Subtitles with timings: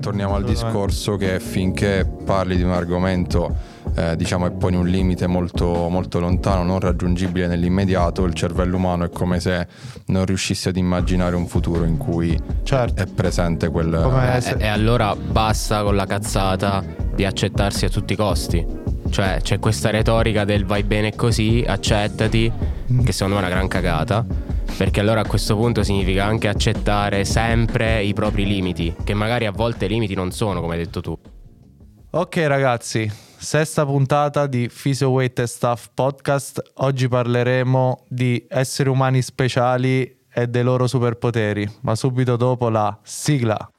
[0.00, 5.26] torniamo al discorso che finché parli di un argomento eh, diciamo e poni un limite
[5.26, 9.66] molto, molto lontano, non raggiungibile nell'immediato, il cervello umano è come se
[10.06, 13.02] non riuscisse ad immaginare un futuro in cui Certo.
[13.02, 14.00] è presente quel...
[14.02, 16.82] Come- Eh, se- e allora basta con la cazzata
[17.14, 18.80] di accettarsi a tutti i costi.
[19.10, 22.50] Cioè c'è questa retorica del vai bene così, accettati,
[23.04, 24.24] che secondo me è una gran cagata.
[24.76, 29.52] Perché allora a questo punto significa anche accettare sempre i propri limiti, che magari a
[29.52, 31.18] volte limiti non sono, come hai detto tu.
[32.14, 36.60] Ok ragazzi, sesta puntata di Physio Weight and Stuff Podcast.
[36.76, 43.70] Oggi parleremo di esseri umani speciali e dei loro superpoteri, ma subito dopo la sigla.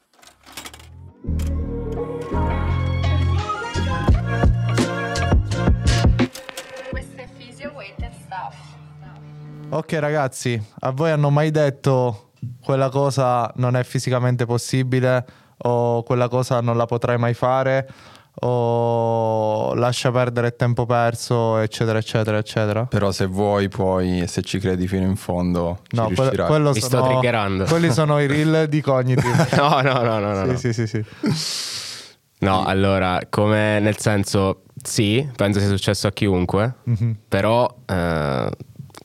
[9.76, 12.30] Ok ragazzi, a voi hanno mai detto
[12.64, 15.26] quella cosa non è fisicamente possibile
[15.58, 17.88] o quella cosa non la potrai mai fare
[18.36, 22.86] o lascia perdere il tempo perso eccetera eccetera eccetera?
[22.86, 26.48] Però se vuoi poi, se ci credi fino in fondo, ci No, que- riuscirai.
[26.48, 27.64] quello Mi sto sono, triggerando.
[27.66, 29.48] quelli sono i reel di Cognitive.
[29.56, 30.46] No, no, no, no, no.
[30.46, 30.56] no.
[30.58, 32.12] sì, sì, sì, sì.
[32.40, 37.18] No, allora, come nel senso, sì, penso sia successo a chiunque, Mhm.
[37.28, 38.50] però eh,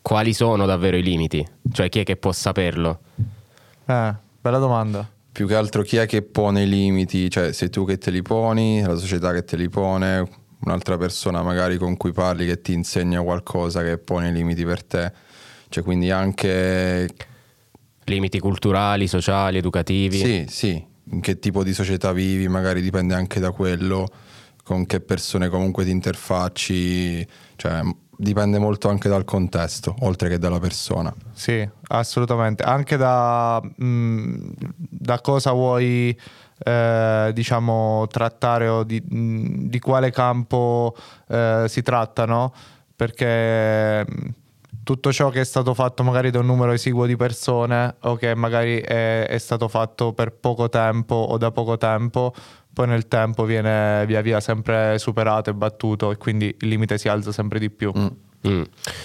[0.08, 1.46] quali sono davvero i limiti?
[1.70, 3.00] Cioè chi è che può saperlo?
[3.84, 5.06] Eh, bella domanda.
[5.30, 7.28] Più che altro chi è che pone i limiti?
[7.28, 10.26] Cioè, sei tu che te li poni, la società che te li pone,
[10.60, 14.82] un'altra persona magari con cui parli che ti insegna qualcosa che pone i limiti per
[14.82, 15.12] te.
[15.68, 17.06] Cioè, quindi anche...
[18.04, 20.16] Limiti culturali, sociali, educativi?
[20.16, 24.08] Sì, sì, in che tipo di società vivi, magari dipende anche da quello,
[24.64, 27.82] con che persone comunque ti interfacci, cioè
[28.18, 31.14] dipende molto anche dal contesto, oltre che dalla persona.
[31.32, 32.64] Sì, assolutamente.
[32.64, 36.18] Anche da, mh, da cosa vuoi,
[36.58, 40.96] eh, diciamo, trattare o di, mh, di quale campo
[41.28, 42.52] eh, si tratta, no?
[42.96, 44.28] Perché mh,
[44.88, 48.34] tutto ciò che è stato fatto magari da un numero esiguo di persone o che
[48.34, 52.32] magari è, è stato fatto per poco tempo o da poco tempo,
[52.72, 57.06] poi nel tempo viene via via sempre superato e battuto e quindi il limite si
[57.06, 57.92] alza sempre di più.
[58.48, 58.62] Mm.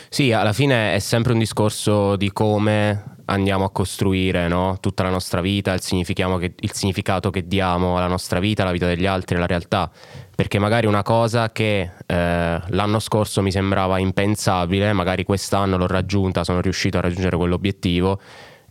[0.07, 4.77] Sì, alla fine è sempre un discorso di come andiamo a costruire no?
[4.79, 8.87] tutta la nostra vita, il, che- il significato che diamo alla nostra vita, alla vita
[8.87, 9.91] degli altri, alla realtà.
[10.35, 16.43] Perché magari una cosa che eh, l'anno scorso mi sembrava impensabile, magari quest'anno l'ho raggiunta,
[16.43, 18.19] sono riuscito a raggiungere quell'obiettivo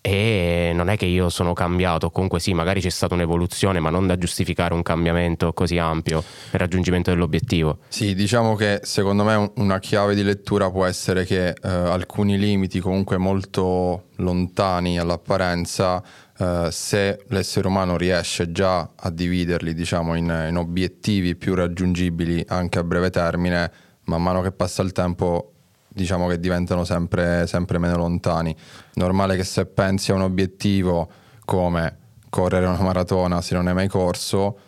[0.04, 4.08] e non è che io sono cambiato, comunque sì, magari c'è stata un'evoluzione, ma non
[4.08, 7.78] da giustificare un cambiamento così ampio per raggiungimento dell'obiettivo.
[7.86, 12.36] Sì, diciamo che secondo me un- una chiave di lettura può essere che eh, alcuni
[12.36, 16.02] limiti comunque molto lontani all'apparenza,
[16.36, 22.80] eh, se l'essere umano riesce già a dividerli diciamo in, in obiettivi più raggiungibili anche
[22.80, 23.70] a breve termine,
[24.06, 25.51] man mano che passa il tempo
[25.92, 28.54] diciamo che diventano sempre, sempre meno lontani.
[28.94, 31.08] Normale che se pensi a un obiettivo
[31.44, 31.98] come
[32.28, 34.58] correre una maratona se non hai mai corso,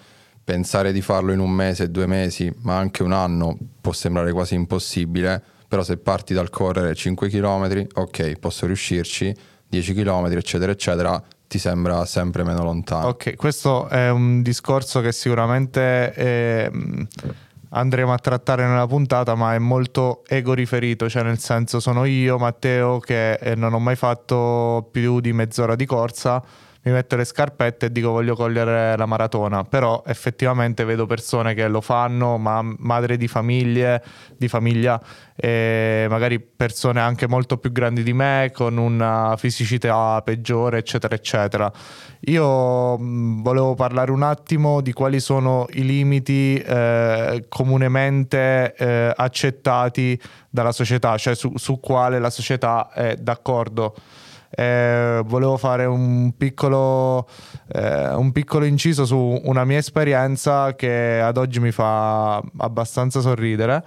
[0.45, 4.55] pensare di farlo in un mese, due mesi, ma anche un anno può sembrare quasi
[4.55, 9.35] impossibile, però se parti dal correre 5 km, ok, posso riuscirci,
[9.67, 13.09] 10 km, eccetera, eccetera, ti sembra sempre meno lontano.
[13.09, 17.07] Ok, questo è un discorso che sicuramente ehm,
[17.75, 22.39] andremo a trattare nella puntata, ma è molto ego riferito, cioè nel senso sono io,
[22.39, 26.43] Matteo, che eh, non ho mai fatto più di mezz'ora di corsa,
[26.85, 31.67] mi metto le scarpette e dico voglio cogliere la maratona, però effettivamente vedo persone che
[31.67, 34.03] lo fanno, ma madre di famiglie,
[34.37, 35.01] di famiglia,
[35.37, 41.73] magari persone anche molto più grandi di me, con una fisicità peggiore, eccetera, eccetera.
[42.27, 50.21] Io volevo parlare un attimo di quali sono i limiti eh, comunemente eh, accettati
[50.51, 53.95] dalla società, cioè su, su quale la società è d'accordo.
[54.57, 57.29] Eh, volevo fare un piccolo,
[57.73, 63.83] eh, un piccolo inciso su una mia esperienza che ad oggi mi fa abbastanza sorridere.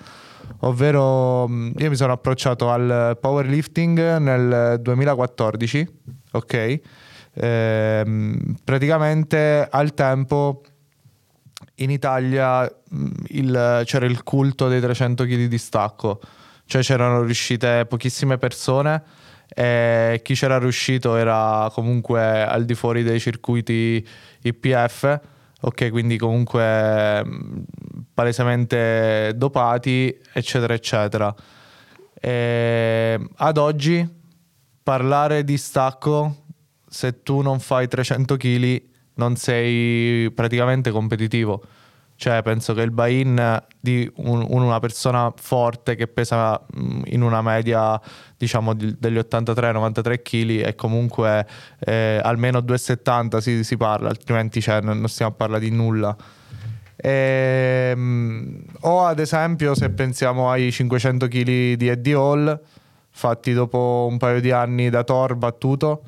[0.62, 5.88] Ovvero, mh, io mi sono approcciato al powerlifting nel 2014,
[6.32, 6.80] ok?
[7.34, 10.64] Ehm, praticamente al tempo
[11.76, 16.20] in Italia mh, il- c'era il culto dei 300 kg di stacco,
[16.66, 19.04] cioè c'erano riuscite pochissime persone
[19.48, 24.06] e chi c'era riuscito era comunque al di fuori dei circuiti
[24.42, 25.20] IPF,
[25.62, 27.64] ok, quindi comunque mh,
[28.14, 31.34] palesemente dopati, eccetera, eccetera.
[32.20, 34.08] E ad oggi
[34.84, 36.44] parlare di stacco,
[36.88, 38.82] se tu non fai 300 kg,
[39.16, 41.64] non sei praticamente competitivo.
[42.20, 46.60] Cioè, penso che il buy-in di un- una persona forte che pesa
[47.06, 48.02] in una media,
[48.36, 51.46] diciamo, di- degli 83-93 kg è comunque
[51.80, 56.16] eh, almeno 2,70 si, si parla, altrimenti cioè, non stiamo a parlare di nulla.
[56.96, 62.60] Ehm, o ad esempio, se pensiamo ai 500 kg di Eddie Hall,
[63.12, 66.02] fatti dopo un paio di anni da Thor battuto,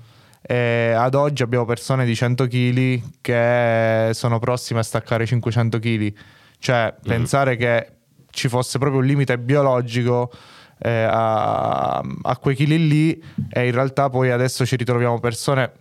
[0.51, 6.13] e ad oggi abbiamo persone di 100 kg che sono prossime a staccare 500 kg.
[6.57, 7.91] Cioè, pensare che
[8.31, 10.31] ci fosse proprio un limite biologico
[10.79, 15.71] eh, a, a quei chili lì e in realtà poi adesso ci ritroviamo persone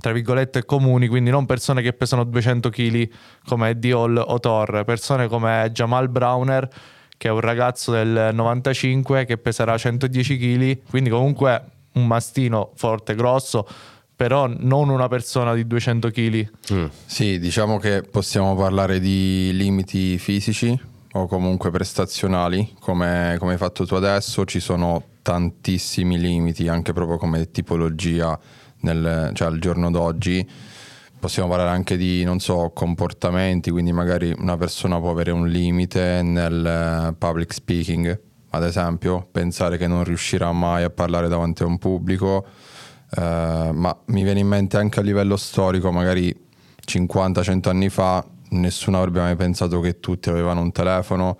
[0.00, 3.10] tra virgolette comuni, quindi non persone che pesano 200 kg
[3.46, 6.66] come Eddie Hall o Thor, persone come Jamal Browner
[7.18, 13.14] che è un ragazzo del 95 che peserà 110 kg, quindi comunque un mastino forte,
[13.14, 13.66] grosso,
[14.14, 16.50] però non una persona di 200 kg.
[16.72, 16.84] Mm.
[17.06, 20.78] Sì, diciamo che possiamo parlare di limiti fisici
[21.14, 27.18] o comunque prestazionali, come, come hai fatto tu adesso, ci sono tantissimi limiti, anche proprio
[27.18, 28.38] come tipologia
[28.80, 30.48] nel, cioè al giorno d'oggi.
[31.18, 36.20] Possiamo parlare anche di, non so, comportamenti, quindi magari una persona può avere un limite
[36.22, 38.20] nel eh, public speaking,
[38.54, 42.44] ad esempio, pensare che non riuscirà mai a parlare davanti a un pubblico,
[43.16, 46.34] eh, ma mi viene in mente anche a livello storico, magari
[46.86, 51.38] 50-100 anni fa, nessuno avrebbe mai pensato che tutti avevano un telefono,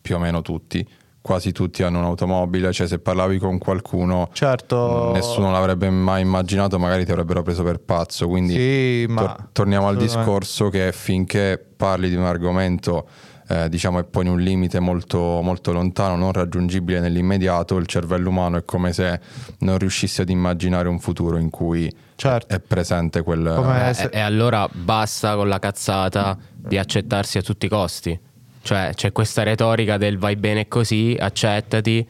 [0.00, 0.86] più o meno tutti,
[1.20, 7.04] quasi tutti hanno un'automobile, cioè se parlavi con qualcuno Certo, nessuno l'avrebbe mai immaginato, magari
[7.04, 12.10] ti avrebbero preso per pazzo, quindi Sì, ma tor- torniamo al discorso che finché parli
[12.10, 13.08] di un argomento
[13.48, 18.56] eh, diciamo e poni un limite molto, molto lontano, non raggiungibile nell'immediato, il cervello umano
[18.58, 19.20] è come se
[19.60, 22.54] non riuscisse ad immaginare un futuro in cui Certo.
[22.54, 23.52] è presente quel...
[23.56, 28.18] Come- Eh, se- E allora basta con la cazzata di accettarsi a tutti i costi.
[28.62, 32.06] Cioè c'è questa retorica del vai bene così, accettati,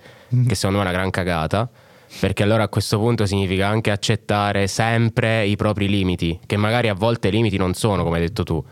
[0.46, 1.68] che secondo me è una gran cagata.
[2.20, 6.94] Perché allora a questo punto significa anche accettare sempre i propri limiti, che magari a
[6.94, 8.64] volte i limiti non sono, come hai detto tu.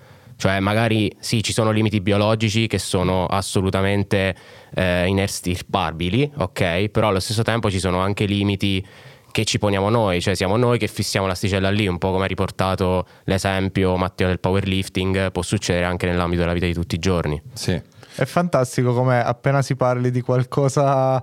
[0.42, 4.34] Cioè magari sì, ci sono limiti biologici che sono assolutamente
[4.74, 6.88] eh, inestirpabili, ok?
[6.88, 8.84] Però allo stesso tempo ci sono anche limiti
[9.30, 12.26] che ci poniamo noi, cioè siamo noi che fissiamo l'asticella lì, un po' come ha
[12.26, 17.40] riportato l'esempio Matteo del powerlifting, può succedere anche nell'ambito della vita di tutti i giorni.
[17.52, 17.80] Sì.
[18.14, 21.22] È fantastico come appena si parli di qualcosa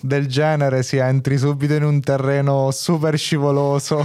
[0.00, 4.04] del genere si entri subito in un terreno super scivoloso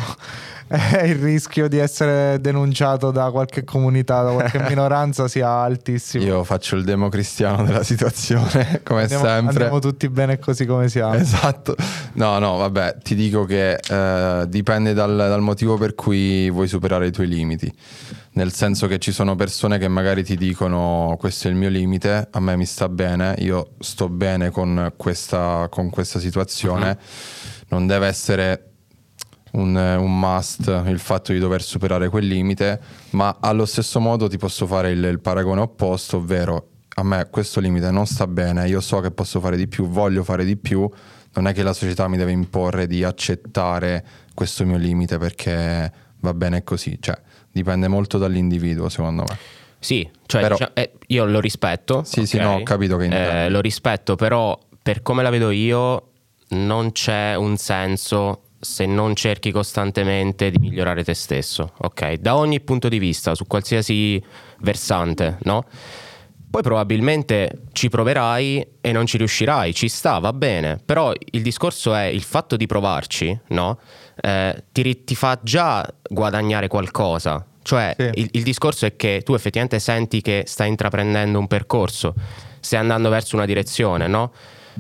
[1.04, 6.24] il rischio di essere denunciato da qualche comunità, da qualche minoranza sia altissimo.
[6.24, 9.50] Io faccio il democristiano della situazione, come andiamo, sempre.
[9.50, 11.14] andiamo tutti bene così come siamo.
[11.16, 11.76] Esatto,
[12.14, 17.08] no, no, vabbè, ti dico che eh, dipende dal, dal motivo per cui vuoi superare
[17.08, 17.72] i tuoi limiti.
[18.34, 22.30] Nel senso che ci sono persone che magari ti dicono questo è il mio limite,
[22.32, 26.98] a me mi sta bene, io sto bene con questa, con questa situazione.
[27.68, 28.71] Non deve essere
[29.52, 32.80] un, un must il fatto di dover superare quel limite,
[33.12, 37.60] ma allo stesso modo ti posso fare il, il paragone opposto, ovvero a me questo
[37.60, 40.90] limite non sta bene, io so che posso fare di più, voglio fare di più,
[41.34, 46.34] non è che la società mi deve imporre di accettare questo mio limite perché va
[46.34, 47.18] bene così, cioè
[47.52, 49.38] dipende molto dall'individuo secondo me.
[49.80, 52.04] Sì, cioè Però- diciamo- eh, io lo rispetto.
[52.04, 52.44] Sì, sì, ok?
[52.44, 53.46] no, ho capito che.
[53.46, 56.10] Eh, lo rispetto, però per come la vedo io
[56.50, 62.14] non c'è un senso se non cerchi costantemente di migliorare te stesso, ok?
[62.14, 64.24] Da ogni punto di vista, su qualsiasi
[64.60, 65.66] versante, no?
[66.52, 71.96] Poi probabilmente ci proverai e non ci riuscirai, ci sta, va bene, però il discorso
[71.96, 73.80] è il fatto di provarci, no?
[74.22, 77.46] Eh, ti, ti fa già guadagnare qualcosa.
[77.64, 78.10] Cioè, Sì.
[78.16, 82.14] il, il discorso è che tu effettivamente senti che stai intraprendendo un percorso,
[82.60, 84.32] stai andando verso una direzione, no?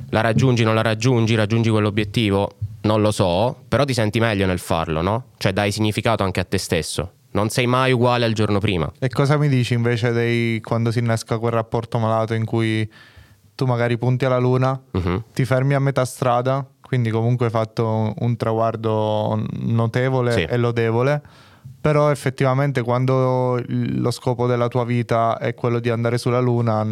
[0.09, 4.59] La raggiungi, non la raggiungi, raggiungi quell'obiettivo, non lo so, però ti senti meglio nel
[4.59, 5.25] farlo, no?
[5.37, 7.11] Cioè dai significato anche a te stesso.
[7.31, 8.91] Non sei mai uguale al giorno prima.
[8.99, 12.89] E cosa mi dici invece dei quando si innesca quel rapporto malato in cui
[13.55, 15.23] tu magari punti alla luna, Mhm.
[15.33, 20.41] ti fermi a metà strada, quindi comunque hai fatto un, traguardo notevole Sì.
[20.41, 21.21] e lodevole,
[21.79, 26.85] però effettivamente quando lo scopo della tua vita è quello di andare sulla luna,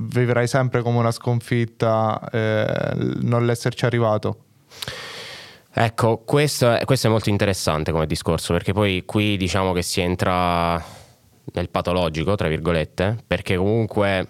[0.00, 4.36] vivrai sempre come una sconfitta eh, non l'esserci arrivato.
[5.74, 10.00] Ecco, questo è, questo è molto interessante come discorso, perché poi qui diciamo che si
[10.00, 10.82] entra
[11.54, 14.28] nel patologico, tra virgolette, perché comunque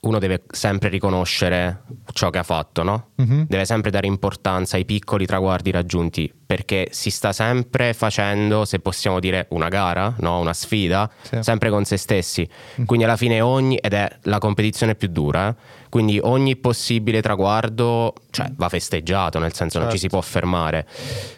[0.00, 3.08] uno deve sempre riconoscere ciò che ha fatto, no?
[3.16, 3.44] Mhm.
[3.48, 9.20] Deve sempre dare importanza ai piccoli traguardi raggiunti, perché si sta sempre facendo, se possiamo
[9.20, 10.38] dire, una gara, no?
[10.38, 11.38] una sfida, Sì.
[11.42, 12.48] sempre con se stessi.
[12.86, 15.54] Quindi alla fine ogni, ed è la competizione più dura, eh,
[15.90, 20.16] quindi ogni possibile traguardo cioè, va festeggiato, nel senso non ci si Certo.
[20.16, 20.86] può fermare.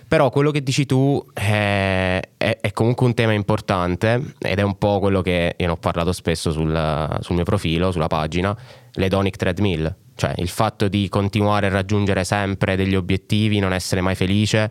[0.07, 4.77] Però quello che dici tu è, è- è comunque un tema importante ed è un
[4.77, 8.55] po' quello che io ne ho parlato spesso sul, sul mio profilo, sulla pagina,
[8.93, 14.15] l'hedonic treadmill, cioè il fatto di continuare a raggiungere sempre degli obiettivi, non essere mai
[14.15, 14.71] felice.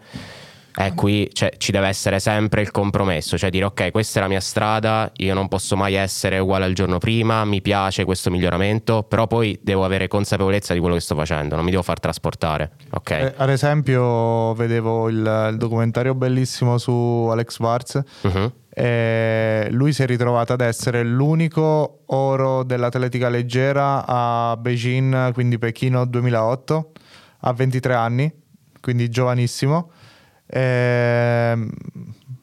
[0.74, 4.30] E qui cioè, ci deve essere sempre il compromesso, cioè dire ok, questa è la
[4.30, 9.04] mia strada, io non posso mai essere uguale al giorno prima, mi piace questo miglioramento,
[9.04, 12.72] però poi devo avere consapevolezza di quello che sto facendo, non mi devo far trasportare.
[12.92, 13.12] Ok?
[13.12, 18.02] Eh, ad esempio, vedevo il, il documentario bellissimo su Alex Barz.
[18.22, 18.54] Mhm.
[18.74, 26.06] E lui si è ritrovato ad essere l'unico oro dell'atletica leggera a Beijing, quindi Pechino
[26.06, 26.92] 2008,
[27.42, 28.34] a 23 anni,
[28.80, 29.92] quindi giovanissimo.
[30.54, 31.70] Ehm,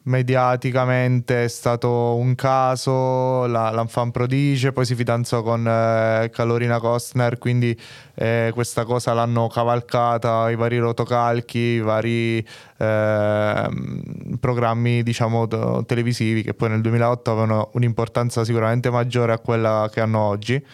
[0.09, 7.37] mediaticamente è stato un caso, la, l'enfant prodige, poi si fidanzò con eh, Carolina Costner,
[7.37, 7.79] quindi
[8.15, 12.45] eh, questa cosa l'hanno cavalcata i vari rotocalchi, i vari
[12.77, 19.87] ehm, programmi diciamo to- televisivi che poi nel 2008 avevano un'importanza sicuramente maggiore a quella
[19.91, 20.65] che hanno oggi.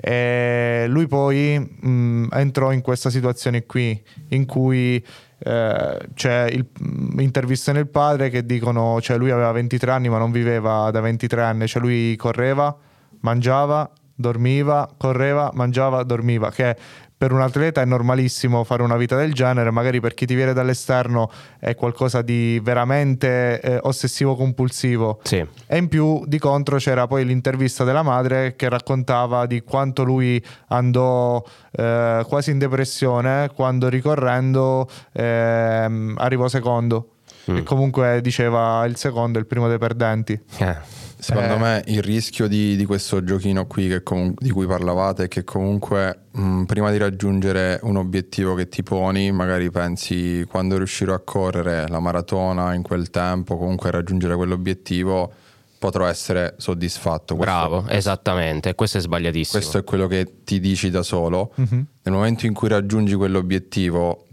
[0.00, 5.04] E lui poi mh, entrò in questa situazione qui in cui
[5.38, 10.18] eh, c'è il, mh, interviste nel padre che dicono cioè lui aveva 23 anni ma
[10.18, 11.66] non viveva da 23 anni.
[11.66, 12.76] Cioè lui correva
[13.20, 16.76] mangiava dormiva correva mangiava dormiva che
[17.18, 20.52] per un atleta è normalissimo fare una vita del genere magari per chi ti viene
[20.52, 25.44] dall'esterno è qualcosa di veramente eh, ossessivo compulsivo Sì.
[25.66, 30.42] e in più di contro c'era poi l'intervista della madre che raccontava di quanto lui
[30.68, 37.14] andò eh, quasi in depressione quando ricorrendo ehm, arrivò secondo.
[37.50, 37.56] Mm.
[37.56, 40.38] E comunque diceva il secondo è il primo dei perdenti.
[40.58, 40.76] Eh,
[41.20, 41.58] Secondo Eh.
[41.58, 45.42] me il rischio di, di questo giochino qui che comun- di cui parlavate è che
[45.44, 51.18] comunque mh, prima di raggiungere un obiettivo che ti poni, magari pensi quando riuscirò a
[51.20, 55.32] correre la maratona in quel tempo, comunque raggiungere quell'obiettivo,
[55.78, 57.34] potrò essere soddisfatto.
[57.36, 58.74] Questo- bravo, esattamente.
[58.74, 59.58] Questo è sbagliatissimo.
[59.58, 61.52] Questo è quello che ti dici da solo.
[61.56, 61.86] Mhm.
[62.02, 64.26] Nel momento in cui raggiungi quell'obiettivo,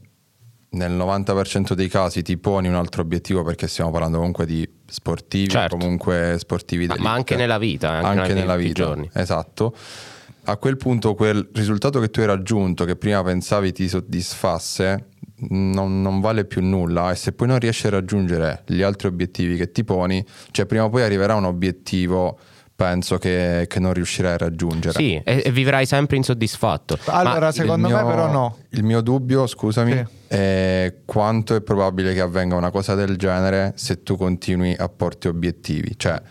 [0.76, 5.50] nel 90% dei casi ti poni un altro obiettivo perché stiamo parlando comunque di sportivi,
[5.50, 5.78] Certo.
[5.78, 7.10] comunque sportivi Ma- d'elite.
[7.10, 9.10] ma anche nella vita, anche anche nella vita, giorni.
[9.14, 9.76] esatto.
[10.48, 15.08] A quel punto quel risultato che tu hai raggiunto, che prima pensavi ti soddisfasse,
[15.50, 19.58] non, non vale più nulla e se poi non riesci a raggiungere gli altri obiettivi
[19.58, 22.38] che ti poni, cioè prima o poi arriverà un obiettivo
[22.76, 24.94] penso che, che non riuscirai a raggiungere.
[24.98, 26.98] Sì, e, e vivrai sempre insoddisfatto.
[27.06, 28.58] Allora, Ma- secondo Il me mio- però no.
[28.72, 30.06] Il mio dubbio, scusami, Sì.
[30.36, 35.28] è quanto è probabile che avvenga una cosa del genere se tu continui a porti
[35.28, 35.94] obiettivi.
[35.98, 36.22] Cioè,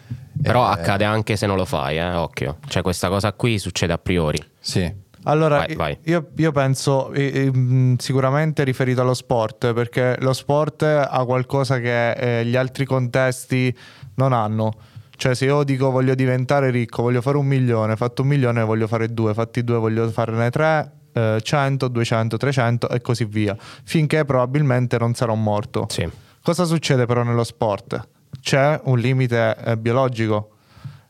[0.43, 2.59] Però eh, accade anche se non lo fai, eh, occhio.
[2.69, 4.39] Cioè questa cosa qui succede a priori.
[4.61, 5.99] Sì, Allora, Vai, vai.
[6.03, 7.51] Io, io penso eh,
[7.97, 12.11] sicuramente riferito allo sport, perché lo sport ha qualcosa che
[12.41, 13.75] eh, gli altri contesti
[14.17, 14.71] non hanno.
[15.17, 18.87] Cioè, se io dico voglio diventare ricco, voglio fare un milione, fatto un milione, voglio
[18.87, 24.25] fare due, fatti due, voglio farne tre, eh, 100, 200, 300 e così via, finché
[24.25, 25.87] probabilmente non sarò morto.
[25.89, 26.09] Sì.
[26.43, 28.09] Cosa succede però nello sport?
[28.41, 30.51] C'è un limite eh, biologico.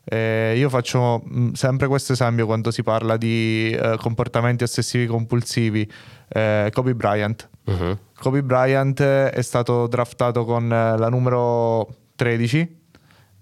[0.07, 5.91] Eh, io faccio mh, sempre questo esempio quando si parla di eh, comportamenti ossessivi compulsivi.
[6.29, 7.49] Eh, Kobe Bryant.
[7.65, 7.97] Mhm.
[8.17, 12.83] Kobe Bryant è stato draftato con eh, la numero 13,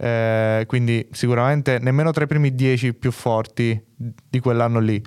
[0.03, 5.01] eh, quindi sicuramente nemmeno tra i primi 10 più forti di quell'anno lì.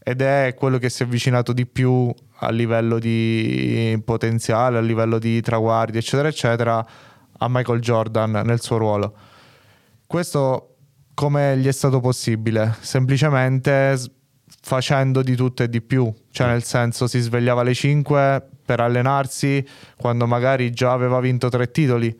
[0.00, 5.18] Ed è quello che si è avvicinato di più a livello di potenziale, a livello
[5.18, 6.86] di traguardi, eccetera, eccetera,
[7.36, 9.16] a Michael Jordan nel suo ruolo.
[10.06, 10.76] Questo
[11.14, 12.76] come gli è stato possibile?
[12.78, 13.98] Semplicemente
[14.62, 19.66] facendo di tutto e di più, cioè nel senso si svegliava alle 5 per allenarsi
[19.96, 22.16] quando magari già aveva vinto tre titoli,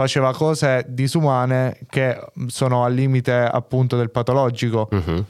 [0.00, 4.88] faceva cose disumane che sono al limite appunto del patologico.
[4.90, 5.24] Mhm.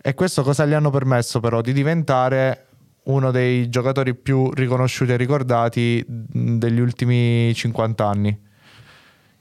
[0.00, 1.60] E questo cosa gli hanno permesso però?
[1.60, 2.66] Di diventare
[3.04, 8.40] uno dei giocatori più riconosciuti e ricordati degli ultimi 50 anni.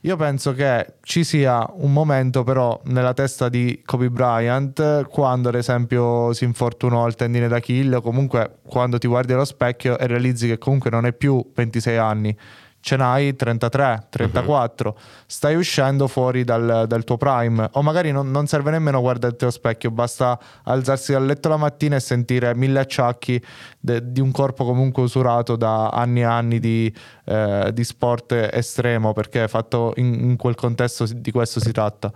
[0.02, 5.56] Io penso che ci sia un momento però nella testa di Kobe Bryant quando ad
[5.56, 10.46] esempio si infortunò al tendine d'Achille o comunque quando ti guardi allo specchio e realizzi
[10.46, 12.38] che comunque non hai più 26 anni,
[12.84, 18.46] ce n'hai 33, 34, stai uscendo fuori dal, dal tuo prime o magari non, non
[18.46, 23.42] serve nemmeno guardarti allo specchio, basta alzarsi dal letto la mattina e sentire mille acciacchi
[23.80, 29.14] de- di un corpo comunque usurato da anni e anni di, eh, di sport estremo
[29.14, 32.12] perché fatto in, in quel contesto di questo si tratta.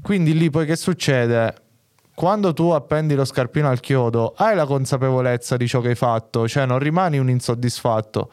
[0.00, 1.52] Quindi lì poi che succede?
[2.14, 6.46] Quando tu appendi lo scarpino al chiodo, hai la consapevolezza di ciò che hai fatto,
[6.46, 8.30] cioè non rimani un insoddisfatto.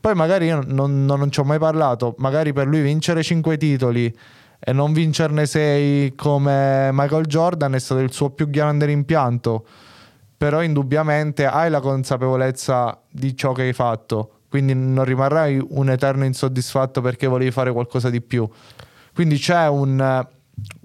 [0.00, 4.16] Poi magari io non, non, ci ho mai parlato, magari per lui vincere 5 titoli
[4.60, 9.66] e non vincerne 6 come Michael Jordan è stato il suo più grande rimpianto.
[10.36, 16.24] Però indubbiamente hai la consapevolezza di ciò che hai fatto, quindi non rimarrai un eterno
[16.24, 18.48] insoddisfatto perché volevi fare qualcosa di più.
[19.12, 20.28] Quindi c'è un eh,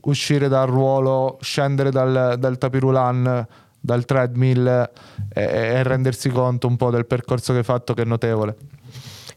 [0.05, 3.47] uscire dal ruolo, scendere dal, dal tapirulan,
[3.79, 4.89] dal treadmill
[5.31, 8.55] e, e rendersi conto un po' del percorso che hai fatto che è notevole.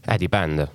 [0.07, 0.71] Eh, dipende.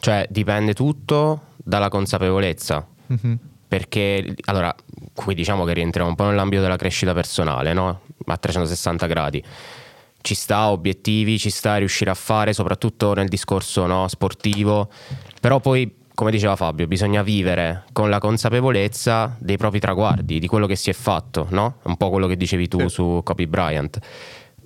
[0.00, 2.86] Cioè, dipende tutto dalla consapevolezza.
[3.06, 3.38] Mhm.
[3.68, 4.74] Perché, allora,
[5.14, 8.00] qui diciamo che rientriamo un po' nell'ambito della crescita personale, no?
[8.26, 9.42] A 360 gradi.
[10.20, 14.88] Ci sta obiettivi, ci sta riuscire a fare, soprattutto nel discorso no, sportivo.
[15.40, 20.66] Però poi, come diceva Fabio, bisogna vivere con la consapevolezza dei propri traguardi, di quello
[20.66, 21.76] che si è fatto, no?
[21.84, 22.88] Un po' quello che dicevi tu Sì.
[22.88, 23.98] su Kobe Bryant.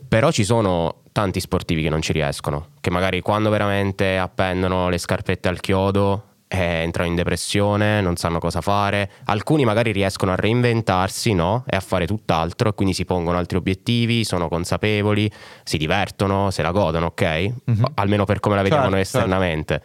[0.08, 4.98] Però ci sono tanti sportivi che non ci riescono, che magari quando veramente appendono le
[4.98, 9.10] scarpette al chiodo eh, entrano in depressione, non sanno cosa fare.
[9.24, 11.64] Alcuni magari riescono a reinventarsi no?
[11.66, 15.30] e a fare tutt'altro e quindi si pongono altri obiettivi, sono consapevoli,
[15.64, 17.52] si divertono, se la godono, ok?
[17.94, 19.18] Almeno per come la vediamo Certo, noi certo.
[19.18, 19.82] esternamente.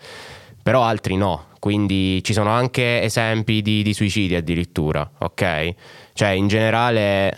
[0.61, 5.73] Però altri no, quindi ci sono anche esempi di, di suicidi addirittura, ok?
[6.11, 7.37] Cioè in generale,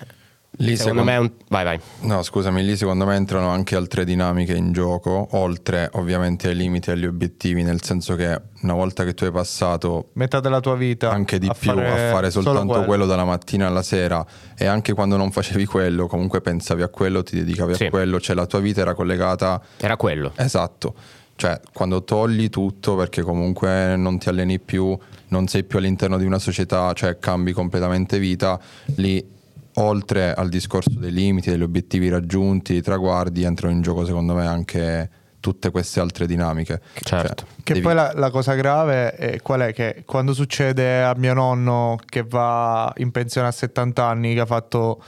[0.62, 1.32] Lì secondo secondo- me un...
[1.48, 1.80] Vai, vai.
[2.02, 6.90] No, scusami, lì secondo me entrano anche altre dinamiche in gioco, oltre ovviamente ai limiti
[6.90, 10.76] e agli obiettivi, nel senso che una volta che tu hai passato Metà della tua
[10.76, 13.06] vita anche di a più a fare soltanto quello.
[13.06, 14.26] dalla mattina alla sera
[14.58, 17.86] e anche quando non facevi quello, comunque pensavi a quello, ti dedicavi Sì.
[17.86, 20.34] a quello, cioè la tua vita era collegata Era quello.
[20.36, 20.94] Esatto,
[21.38, 24.96] cioè quando togli tutto perché comunque non ti alleni più,
[25.30, 28.60] non sei più all'interno di una società, cioè cambi completamente vita,
[28.96, 29.38] lì
[29.82, 34.46] oltre al discorso dei limiti, degli obiettivi raggiunti, dei traguardi, entrano in gioco secondo me
[34.46, 36.82] anche tutte queste altre dinamiche.
[37.02, 37.46] Certo.
[37.46, 39.74] Cioè, Che devi- poi la, la cosa grave è qual è?
[39.74, 44.46] Che quando succede a mio nonno che va in pensione a 70 anni, che ha
[44.46, 45.02] fatto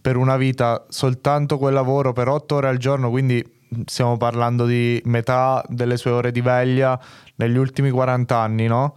[0.00, 3.42] per una vita soltanto quel lavoro per 8 ore al giorno, quindi
[3.86, 6.98] stiamo parlando di metà delle sue ore di veglia
[7.36, 8.96] negli ultimi 40 anni, no?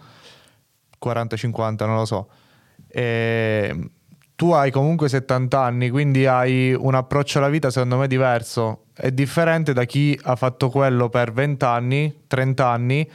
[1.04, 2.30] 40-50, non lo so.
[2.88, 3.90] E
[4.38, 8.84] tu hai comunque 70 anni, quindi hai un approccio alla vita secondo me diverso.
[8.93, 13.10] È differente da chi ha fatto quello per 20 anni, 30 anni,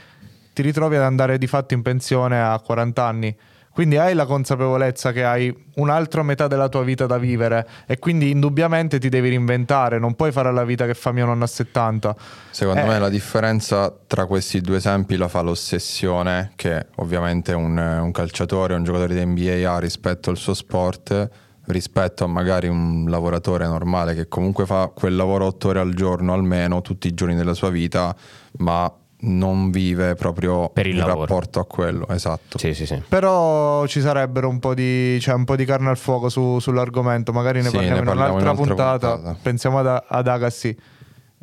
[0.52, 3.36] ti ritrovi ad andare di fatto in pensione a 40 anni.
[3.72, 8.30] Quindi hai la consapevolezza che hai un'altra metà della tua vita da vivere e quindi
[8.30, 12.14] indubbiamente ti devi reinventare, non puoi fare la vita che fa mio nonno a 70.
[12.50, 12.86] Secondo Eh.
[12.86, 18.74] me la differenza tra questi due esempi la fa l'ossessione che ovviamente un, un calciatore,
[18.74, 21.30] un giocatore di NBA ha rispetto al suo sport,
[21.66, 26.32] rispetto a magari un lavoratore normale che comunque fa quel lavoro otto ore al giorno
[26.34, 28.14] almeno tutti i giorni della sua vita,
[28.58, 28.92] ma
[29.24, 31.20] non vive proprio Per il lavoro.
[31.20, 32.58] rapporto a quello, esatto.
[32.58, 33.00] Sì, sì, sì.
[33.08, 37.32] Però ci sarebbero un po' di, cioè un po' di carne al fuoco su- sull'argomento,
[37.32, 39.14] magari ne parliamo, ne parliamo in in un'altra un'altra puntata.
[39.16, 39.38] puntata.
[39.42, 40.76] Pensiamo ad, ad Agassi.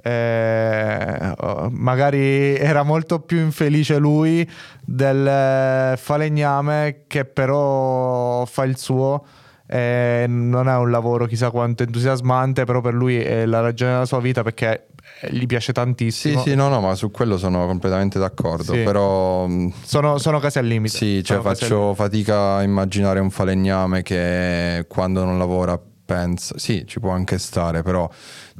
[0.01, 4.49] Eh, oh, magari era molto più infelice lui
[4.81, 9.23] del eh, falegname che però fa il suo.
[9.67, 14.05] eh, non è un lavoro chissà quanto entusiasmante, però per lui è la ragione della
[14.05, 14.87] sua vita perché
[15.29, 16.41] gli piace Sì, tantissimo.
[16.41, 18.83] sì, no, no, ma su quello sono completamente d'accordo, Sì.
[18.83, 20.95] però mh, Sono, sono casi al limite.
[20.97, 26.99] Sì, cioè faccio fatica a immaginare un falegname che quando non lavora pensa, sì, ci
[26.99, 28.09] può anche stare, però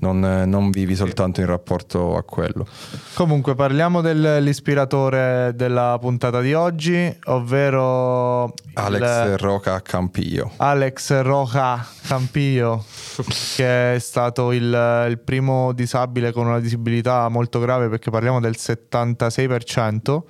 [0.02, 2.68] non, non vivi soltanto in rapporto a quello.
[3.16, 10.52] Comunque parliamo dell'ispiratore della puntata di oggi, ovvero Alex il- Roca Campillo.
[10.58, 12.86] Alex Roja Campillo,
[13.56, 18.56] che è stato il, il primo disabile con una disabilità molto grave perché parliamo del
[18.58, 20.22] 76%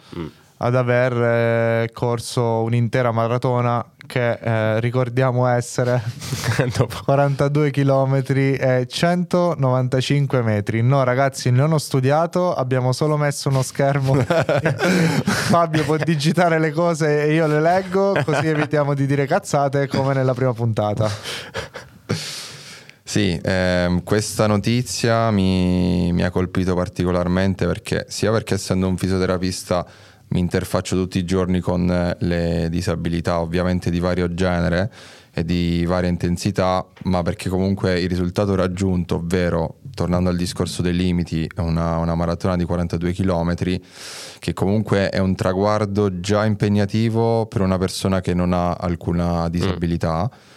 [0.62, 6.02] ad aver eh, corso un'intera maratona che eh, ricordiamo essere
[6.76, 7.02] Dopo.
[7.06, 10.82] 42 km e 195 metri.
[10.82, 14.16] No, ragazzi, non ho studiato, abbiamo solo messo uno schermo.
[14.26, 20.14] Fabio può digitare le cose e io le leggo, così evitiamo di dire cazzate come
[20.14, 21.10] nella prima puntata.
[23.02, 29.86] Sì, ehm, questa notizia mi, mi ha colpito particolarmente perché sia perché essendo un fisioterapista
[30.30, 34.92] mi interfaccio tutti i giorni con eh, le disabilità ovviamente di vario genere
[35.32, 40.96] e di varia intensità, ma perché comunque il risultato raggiunto, ovvero tornando al discorso dei
[40.96, 43.56] limiti, una, una maratona di 42 km,
[44.40, 50.24] che comunque è un traguardo già impegnativo per una persona che non ha alcuna disabilità.
[50.24, 50.48] Mm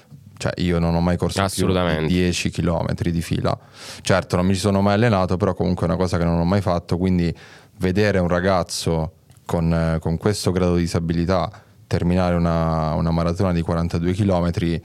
[0.42, 3.56] cioè io non ho mai corso più di 10 km di fila.
[4.00, 6.60] Certo, non mi sono mai allenato, però comunque è una cosa che non ho mai
[6.60, 7.32] fatto, quindi
[7.78, 9.12] vedere un ragazzo
[9.52, 11.50] con, con questo grado di disabilità
[11.86, 14.80] terminare una, una maratona di 42 km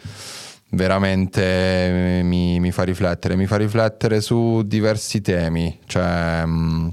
[0.72, 6.92] veramente mi, mi, fa riflettere, mi fa riflettere su diversi temi, cioè mh,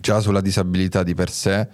[0.00, 1.68] già sulla disabilità di per sé,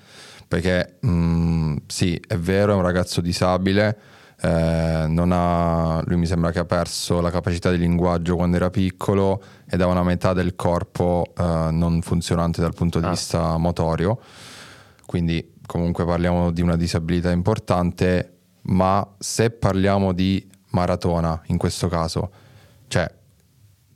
[0.49, 3.97] perché mh, sì, è vero, è un ragazzo disabile,
[4.41, 9.41] eh, ha, lui mi sembra che ha perso la capacità di linguaggio quando era piccolo
[9.71, 13.11] ed ha una metà del corpo eh, non funzionante dal punto di ah.
[13.11, 14.19] vista motorio,
[15.09, 18.33] quindi comunque parliamo di una disabilità importante,
[18.65, 22.31] ma se parliamo di maratona in questo caso,
[22.89, 23.11] cioè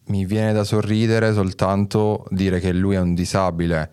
[0.07, 3.91] mi viene da sorridere soltanto dire che lui è un disabile.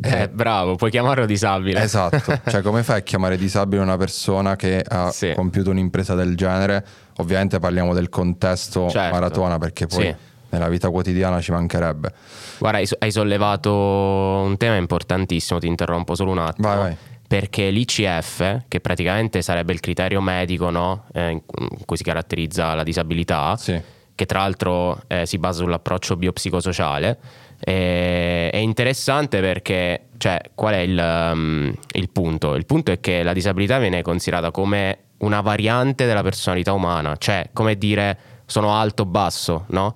[0.00, 1.82] Eh, eh, bravo, puoi chiamarlo disabile.
[1.82, 5.34] Esatto, cioè come fai a chiamare disabile una persona che ha sì.
[5.34, 6.82] compiuto un'impresa del genere?
[7.18, 9.14] Ovviamente parliamo del contesto certo.
[9.14, 10.16] maratona perché poi sì.
[10.50, 12.12] Nella vita quotidiana ci mancherebbe.
[12.58, 16.68] Guarda, hai sollevato un tema importantissimo, ti interrompo solo un attimo.
[16.68, 16.96] Vai, vai.
[17.26, 21.04] Perché l'ICF, che praticamente sarebbe il criterio medico no?
[21.12, 21.40] eh, in
[21.84, 23.78] cui si caratterizza la disabilità, sì.
[24.14, 27.18] che tra l'altro eh, si basa sull'approccio biopsicosociale,
[27.60, 32.54] eh, è interessante perché, cioè, qual è il, um, il punto?
[32.54, 37.50] Il punto è che la disabilità viene considerata come una variante della personalità umana, cioè
[37.52, 39.94] come dire sono alto o basso, no?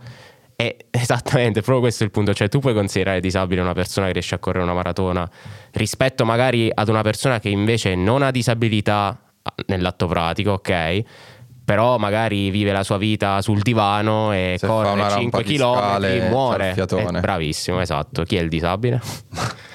[0.62, 4.12] E esattamente, proprio questo è il punto, cioè tu puoi considerare disabile una persona che
[4.12, 5.28] riesce a correre una maratona
[5.72, 9.20] rispetto magari ad una persona che invece non ha disabilità
[9.66, 11.02] nell'atto pratico, ok?
[11.64, 16.74] Però magari vive la sua vita sul divano e Se corre 5 km, muore.
[16.76, 18.22] Eh, bravissimo, esatto.
[18.22, 19.00] Chi è il disabile?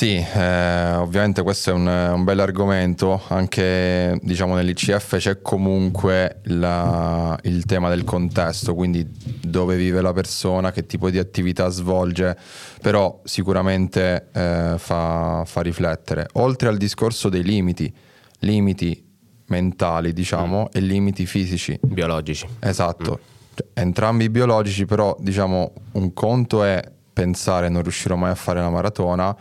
[0.00, 7.38] Sì, eh, ovviamente questo è un, un bel argomento, anche diciamo, nell'ICF c'è comunque la,
[7.42, 9.06] il tema del contesto, quindi
[9.42, 12.34] dove vive la persona, che tipo di attività svolge,
[12.80, 16.28] però sicuramente eh, fa, fa, riflettere.
[16.32, 17.94] Oltre al discorso dei limiti,
[18.38, 19.06] limiti
[19.48, 20.66] mentali diciamo mm.
[20.72, 21.78] e limiti fisici.
[21.82, 22.48] Biologici.
[22.58, 23.54] Esatto, mm.
[23.54, 26.82] Cioè, entrambi biologici, però diciamo un conto è
[27.12, 29.36] pensare non riuscirò mai a fare la maratona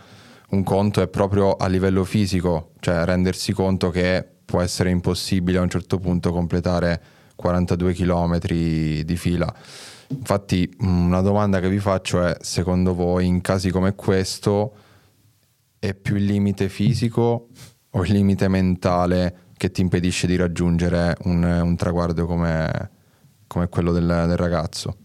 [0.49, 5.61] un conto è proprio a livello fisico, cioè rendersi conto che può essere impossibile a
[5.61, 7.01] un certo punto completare
[7.35, 9.53] 42 km di fila.
[10.09, 14.73] Infatti una domanda che vi faccio è, secondo voi in casi come questo
[15.77, 17.49] è più il limite fisico
[17.91, 22.89] o il limite mentale che ti impedisce di raggiungere un, un traguardo come,
[23.45, 24.95] come quello del, del, ragazzo?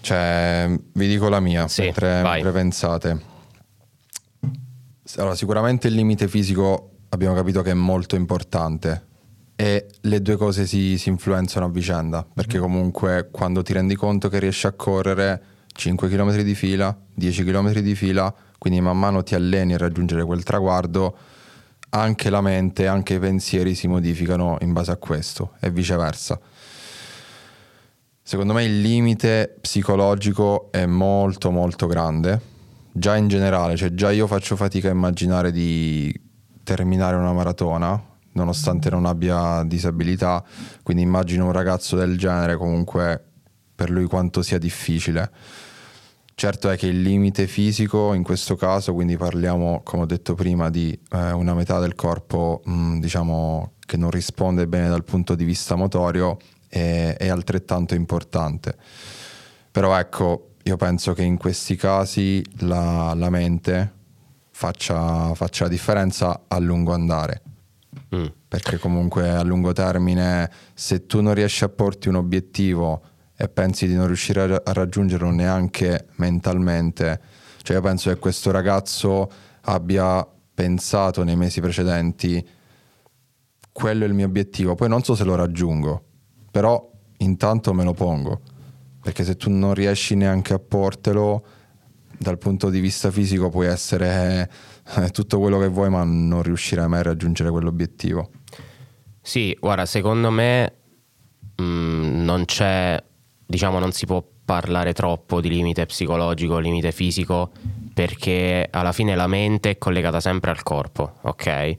[0.00, 3.29] Cioè, vi dico la mia, sì, mentre, mentre pensate.
[5.16, 9.08] Allora, sicuramente il limite fisico abbiamo capito che è molto importante
[9.56, 12.60] e le due cose si, si influenzano a vicenda, perché mm.
[12.62, 15.42] comunque quando ti rendi conto che riesci a correre
[15.72, 20.24] 5 km di fila, 10 km di fila, quindi man mano ti alleni a raggiungere
[20.24, 21.16] quel traguardo,
[21.90, 26.38] anche la mente, anche i pensieri si modificano in base a questo e viceversa.
[28.22, 32.49] Secondo me il limite psicologico è molto molto grande
[32.92, 36.12] già in generale, cioè già io faccio fatica a immaginare di
[36.62, 38.00] terminare una maratona,
[38.32, 40.44] nonostante non abbia disabilità,
[40.82, 43.24] quindi immagino un ragazzo del genere comunque
[43.74, 45.30] per lui quanto sia difficile.
[46.34, 50.70] Certo è che il limite fisico in questo caso, quindi parliamo, come ho detto prima,
[50.70, 55.34] di eh, una metà del corpo, mh, mm, diciamo, che non risponde bene dal punto
[55.34, 58.74] di vista motorio, è, è altrettanto importante.
[59.70, 63.92] Però ecco, io penso che in questi casi la, la mente
[64.50, 67.42] faccia, faccia, la differenza a lungo andare.
[68.14, 68.26] Mm.
[68.46, 73.02] Perché comunque a lungo termine, se tu non riesci a porti un obiettivo
[73.36, 77.20] e pensi di non riuscire a, a raggiungerlo neanche mentalmente,
[77.62, 79.30] cioè io penso che questo ragazzo
[79.62, 82.46] abbia pensato nei mesi precedenti
[83.72, 86.04] quello è il mio obiettivo, poi non so se lo raggiungo,
[86.50, 88.40] però intanto me lo pongo
[89.10, 91.44] perché se tu non riesci neanche a portelo
[92.16, 94.50] dal punto di vista fisico puoi essere
[94.96, 98.30] eh, tutto quello che vuoi ma non riuscirai mai a raggiungere quell'obiettivo
[99.20, 100.74] sì guarda secondo me
[101.60, 103.02] mh, non c'è,
[103.46, 107.50] diciamo, non si può parlare troppo di limite psicologico, limite fisico,
[107.94, 111.76] perché alla fine la mente è collegata sempre al corpo, ok?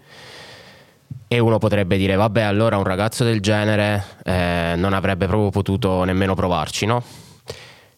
[1.33, 6.03] E uno potrebbe dire, vabbè, allora un ragazzo del genere eh, non avrebbe proprio potuto
[6.03, 7.01] nemmeno provarci, no?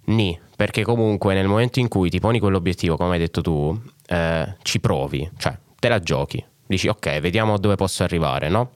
[0.03, 4.53] Ni, perché comunque nel momento in cui ti poni quell'obiettivo, come hai detto tu, eh,
[4.61, 8.73] ci provi, cioè te la giochi, dici ok, vediamo dove posso arrivare, no?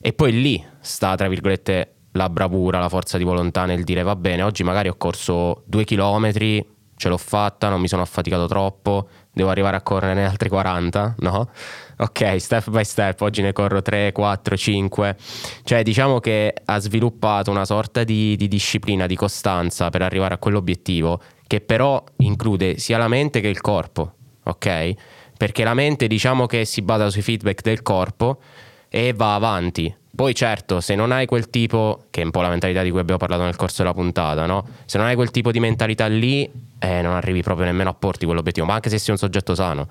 [0.00, 4.16] E poi lì sta, tra virgolette, la bravura, la forza di volontà nel dire va
[4.16, 6.66] bene, oggi magari ho corso due chilometri,
[6.96, 11.50] ce l'ho fatta, non mi sono affaticato troppo, devo arrivare a correre altri 40, no?
[11.96, 15.16] Ok, step by step, oggi ne corro 3, 4, 5.
[15.62, 20.38] Cioè diciamo che ha sviluppato una sorta di, di disciplina, di costanza per arrivare a
[20.38, 24.92] quell'obiettivo, che però include sia la mente che il corpo, ok?
[25.36, 28.40] Perché la mente diciamo che si basa sui feedback del corpo
[28.88, 29.94] e va avanti.
[30.14, 33.00] Poi certo, se non hai quel tipo, che è un po' la mentalità di cui
[33.00, 34.64] abbiamo parlato nel corso della puntata, no?
[34.84, 38.24] Se non hai quel tipo di mentalità lì, eh, non arrivi proprio nemmeno a porti
[38.24, 39.88] quell'obiettivo, ma anche se sei un soggetto sano.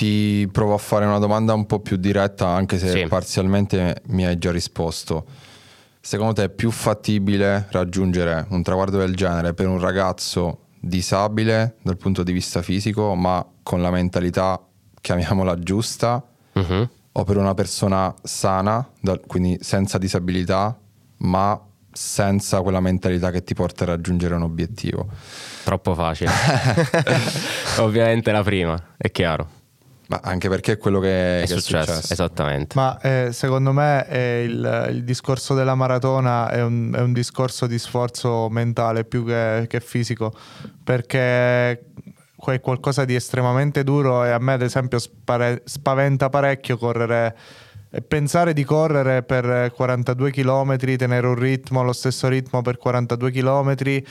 [0.00, 3.04] Ti provo a fare una domanda un po' più diretta, anche se Sì.
[3.06, 5.26] parzialmente mi hai già risposto.
[6.00, 11.98] Secondo te è più fattibile raggiungere un traguardo del genere per un ragazzo disabile dal
[11.98, 14.58] punto di vista fisico, ma con la mentalità,
[15.02, 16.88] chiamiamola giusta, Mhm.
[17.12, 18.88] o per una persona sana,
[19.26, 20.78] quindi senza disabilità,
[21.18, 21.60] ma
[21.92, 25.08] senza quella mentalità che ti porta a raggiungere un obiettivo?
[25.62, 26.30] Troppo facile.
[27.80, 29.58] Ovviamente la prima, è chiaro.
[30.10, 32.74] Ma anche perché è quello che È, che successo, esattamente.
[32.74, 37.68] Ma eh, secondo me eh, il, il discorso della maratona è un, è un discorso
[37.68, 40.34] di sforzo mentale più che, che fisico,
[40.82, 47.36] perché è qualcosa di estremamente duro e a me ad esempio spare- spaventa parecchio correre
[47.92, 53.30] e pensare di correre per 42 km, tenere un ritmo, lo stesso ritmo per 42
[53.30, 54.02] km e,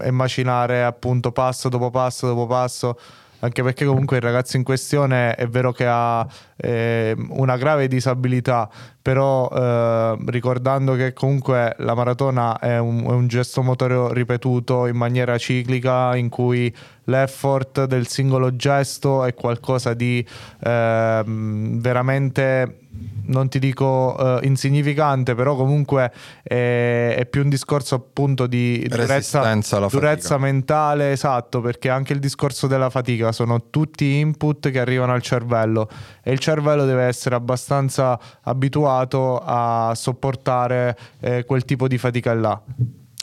[0.00, 2.98] e macinare appunto passo dopo passo dopo passo
[3.40, 6.26] anche perché comunque il ragazzo in questione è vero che ha
[6.60, 8.68] eh, una grave disabilità,
[9.00, 14.96] però eh, ricordando che comunque la maratona è un, è un gesto motorio ripetuto in
[14.96, 20.24] maniera ciclica in cui l'effort del singolo gesto è qualcosa di
[20.62, 22.80] ehm, veramente
[23.26, 26.10] non ti dico eh, insignificante, però comunque
[26.42, 32.66] è, è più un discorso appunto di durezza, durezza mentale, esatto, perché anche il discorso
[32.66, 35.88] della fatica sono tutti input che arrivano al cervello
[36.22, 42.60] e il cervello deve essere abbastanza abituato a sopportare eh, quel tipo di fatica là.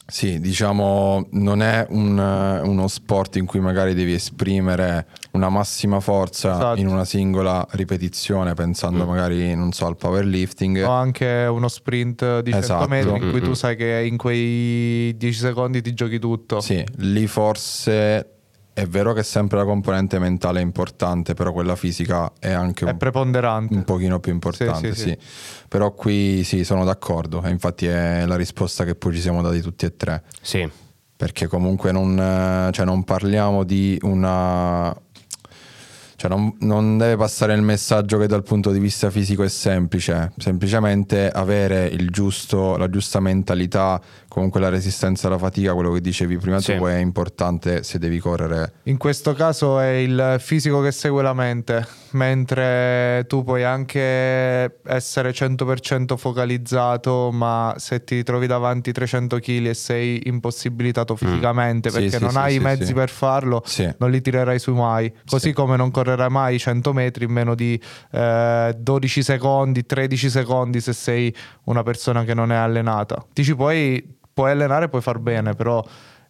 [0.09, 5.99] Sì, diciamo, non è un, eh, uno sport in cui magari devi esprimere una massima
[5.99, 6.79] forza Esatto.
[6.79, 9.07] in una singola ripetizione, pensando Mm.
[9.09, 10.81] magari, non so, al powerlifting.
[10.85, 12.87] O anche uno sprint di 100 Esatto.
[12.87, 13.53] metri in cui tu Mm-mm.
[13.53, 16.61] sai che in quei 10 secondi ti giochi tutto.
[16.61, 18.36] Sì, lì forse
[18.77, 22.91] è vero che sempre la componente mentale è importante, però quella fisica è anche È
[22.91, 23.73] un, preponderante.
[23.73, 25.17] un pochino più importante, Sì, sì, sì,
[25.67, 29.61] Però qui sì, sono d'accordo, e infatti è la risposta che poi ci siamo dati
[29.61, 30.21] tutti e tre.
[30.41, 30.69] Sì,
[31.15, 34.95] perché comunque non, eh, cioè non parliamo di una...
[36.15, 40.33] Cioè non, non deve passare il messaggio che dal punto di vista fisico è semplice,
[40.37, 46.37] semplicemente avere il giusto, la giusta mentalità, comunque la resistenza alla fatica, quello che dicevi
[46.37, 46.75] prima Sì.
[46.75, 48.73] tu, è importante se devi correre.
[48.83, 55.31] In questo caso è il fisico che segue la mente, mentre tu puoi anche essere
[55.33, 61.91] 100% focalizzato, ma se ti trovi davanti 300 kg e sei impossibilitato fisicamente Mm.
[61.91, 62.93] Sì, perché sì, non sì, hai i mezzi sì.
[62.93, 63.89] per farlo, Sì.
[63.99, 65.11] non li tirerai su mai.
[65.27, 65.53] Così Sì.
[65.53, 67.79] come non correrai mai 100 metri in meno di
[68.11, 71.33] eh, 12 secondi, 13 secondi se sei
[71.65, 73.23] una persona che non è allenata.
[73.33, 73.53] Ti ci
[74.37, 75.83] puoi, allenare, puoi far bene, però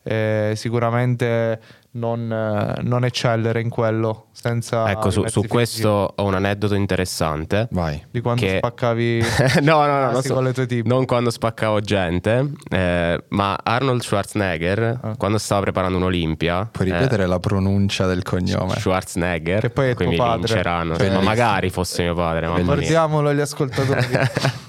[0.04, 1.60] eh, sicuramente
[1.98, 7.68] non, eh, non eccellere in quello senza ecco, su, su questo ho un aneddoto interessante.
[7.72, 8.02] Vai.
[8.10, 9.22] di quando che- spaccavi
[9.64, 10.88] no, no, no, non, classi so- con le tue tipi.
[10.88, 15.16] non quando spaccavo gente, eh, ma Arnold Schwarzenegger, Ah.
[15.18, 18.76] quando stava preparando un'Olimpia, Puoi eh, ripetere la pronuncia del cognome?
[18.78, 20.38] Schwarzenegger, Che poi è tuo padre.
[20.38, 22.48] linceranno, ma magari fosse mio padre.
[22.56, 24.06] Ricordiamolo agli ascoltatori.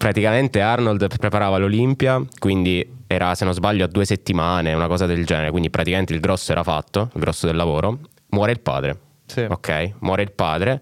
[0.00, 5.26] praticamente Arnold preparava l'Olimpia, quindi era se non sbaglio a due settimane, una cosa del
[5.26, 7.98] genere, quindi praticamente il grosso era fatto, il grosso del lavoro,
[8.30, 9.40] muore il padre, Sì.
[9.40, 9.92] ok?
[9.98, 10.80] Muore il padre,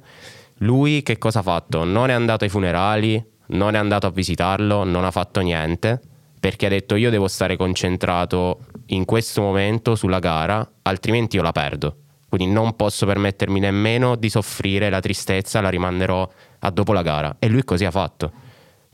[0.59, 1.83] lui che cosa ha fatto?
[1.83, 6.01] Non è andato ai funerali, non è andato a visitarlo, non ha fatto niente,
[6.39, 11.51] perché ha detto io devo stare concentrato in questo momento sulla gara, altrimenti io la
[11.51, 11.97] perdo.
[12.29, 17.35] Quindi non posso permettermi nemmeno di soffrire la tristezza, la rimanderò a dopo la gara.
[17.41, 18.47] E lui così ha fatto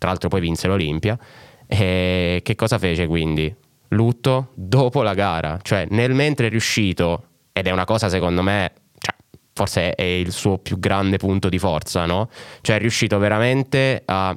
[0.04, 1.18] tra l'altro poi vinse l'Olimpia.
[1.66, 3.54] E che cosa fece quindi?
[3.88, 8.72] Lutto dopo la gara, cioè nel mentre è riuscito, ed è una cosa secondo me,
[8.98, 9.14] cioè,
[9.54, 12.28] forse è il suo più grande punto di forza, no?
[12.60, 14.36] Cioè è riuscito veramente a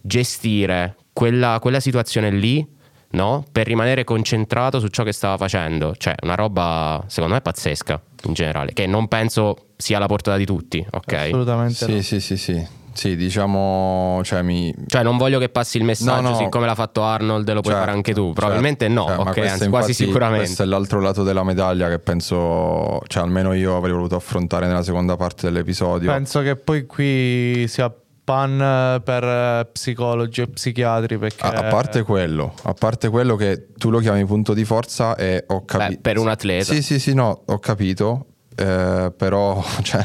[0.00, 2.66] gestire quella, quella situazione lì
[3.10, 3.44] no?
[3.52, 5.94] per rimanere concentrato su ciò che stava facendo.
[5.96, 10.46] Cioè, una roba secondo me pazzesca in generale, che non penso sia alla portata di
[10.46, 11.12] tutti, ok?
[11.12, 12.02] Assolutamente Sì, no.
[12.02, 12.84] sì, sì, sì.
[12.96, 14.74] Sì, diciamo, cioè mi...
[14.86, 16.36] Cioè, non voglio che passi il messaggio, No, no.
[16.36, 18.32] siccome l'ha fatto Arnold, lo puoi Certo, fare anche tu.
[18.32, 19.00] Probabilmente certo.
[19.00, 20.44] no, Cioè, ok, anzi, infatti- quasi sicuramente.
[20.44, 24.82] Questo è l'altro lato della medaglia che penso, cioè almeno io avrei voluto affrontare nella
[24.82, 26.10] seconda parte dell'episodio.
[26.10, 27.92] Penso che poi qui sia
[28.24, 33.36] pan eh, per eh, psicologi e psichiatri perché A, a parte quello, a parte quello
[33.36, 36.00] che tu lo chiami punto di forza e ho capito...
[36.00, 36.64] Per un atleta.
[36.64, 40.04] Sì, sì, sì, no, ho capito, eh, però cioè,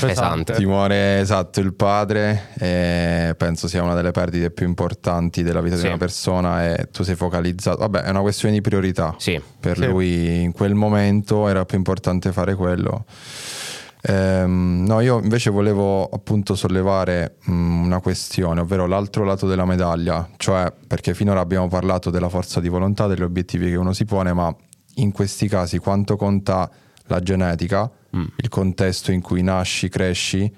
[0.00, 0.54] Pesante.
[0.54, 5.76] ti muore esatto il padre e penso sia una delle perdite più importanti della vita
[5.76, 5.82] Sì.
[5.82, 7.78] di una persona e tu sei focalizzato.
[7.78, 9.14] Vabbè, è una questione di priorità.
[9.18, 9.40] Sì.
[9.60, 9.86] Per Sì.
[9.86, 13.04] lui in quel momento era più importante fare quello.
[14.04, 17.52] Ehm, no, io invece volevo appunto sollevare mh,
[17.84, 22.68] una questione, ovvero l'altro lato della medaglia, cioè perché finora abbiamo parlato della forza di
[22.68, 24.52] volontà, degli obiettivi che uno si pone, ma
[24.96, 26.68] in questi casi quanto conta
[27.12, 28.24] la genetica, Mm.
[28.36, 30.52] il contesto in cui nasci, cresci,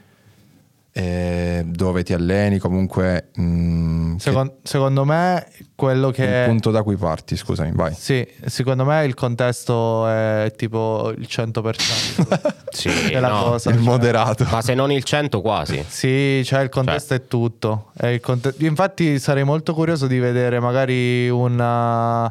[0.96, 6.82] eh, dove ti alleni, comunque mh, che- secon- secondo me quello il che punto da
[6.84, 7.92] cui parti, scusami, vai.
[7.94, 13.42] sì, secondo me il contesto è tipo il 100% Sì, della no.
[13.42, 13.70] cosa.
[13.70, 14.46] Il cioè- moderato.
[14.50, 15.84] Ma se non il 100 quasi.
[15.86, 17.90] Sì, cioè il contesto è tutto.
[17.96, 22.30] È il conte- Infatti sarei molto curioso di vedere magari una-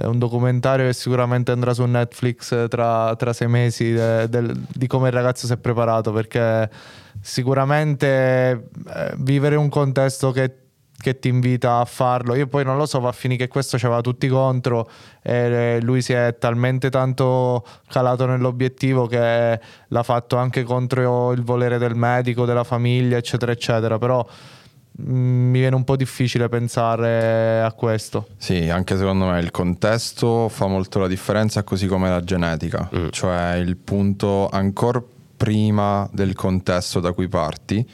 [0.00, 4.56] eh, un documentario che sicuramente andrà su Netflix eh, tra, tra sei mesi de- del-
[4.68, 6.68] di come il ragazzo si è preparato perché
[7.20, 10.54] sicuramente eh, vivere un contesto che
[11.00, 12.34] che ti invita a farlo.
[12.34, 14.88] Io poi non lo so, va a finire che questo ci aveva tutti contro
[15.22, 21.78] e lui si è talmente tanto calato nell'obiettivo che l'ha fatto anche contro il volere
[21.78, 23.98] del medico, della famiglia, eccetera, eccetera.
[23.98, 24.26] Però
[25.04, 28.28] mi viene un po' difficile pensare a questo.
[28.36, 33.08] Sì, anche secondo me il contesto fa molto la differenza, così come la genetica, Mm.
[33.10, 35.02] cioè il punto ancora
[35.36, 37.86] prima del contesto da cui parti.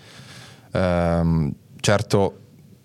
[0.73, 2.38] Ehm, certo,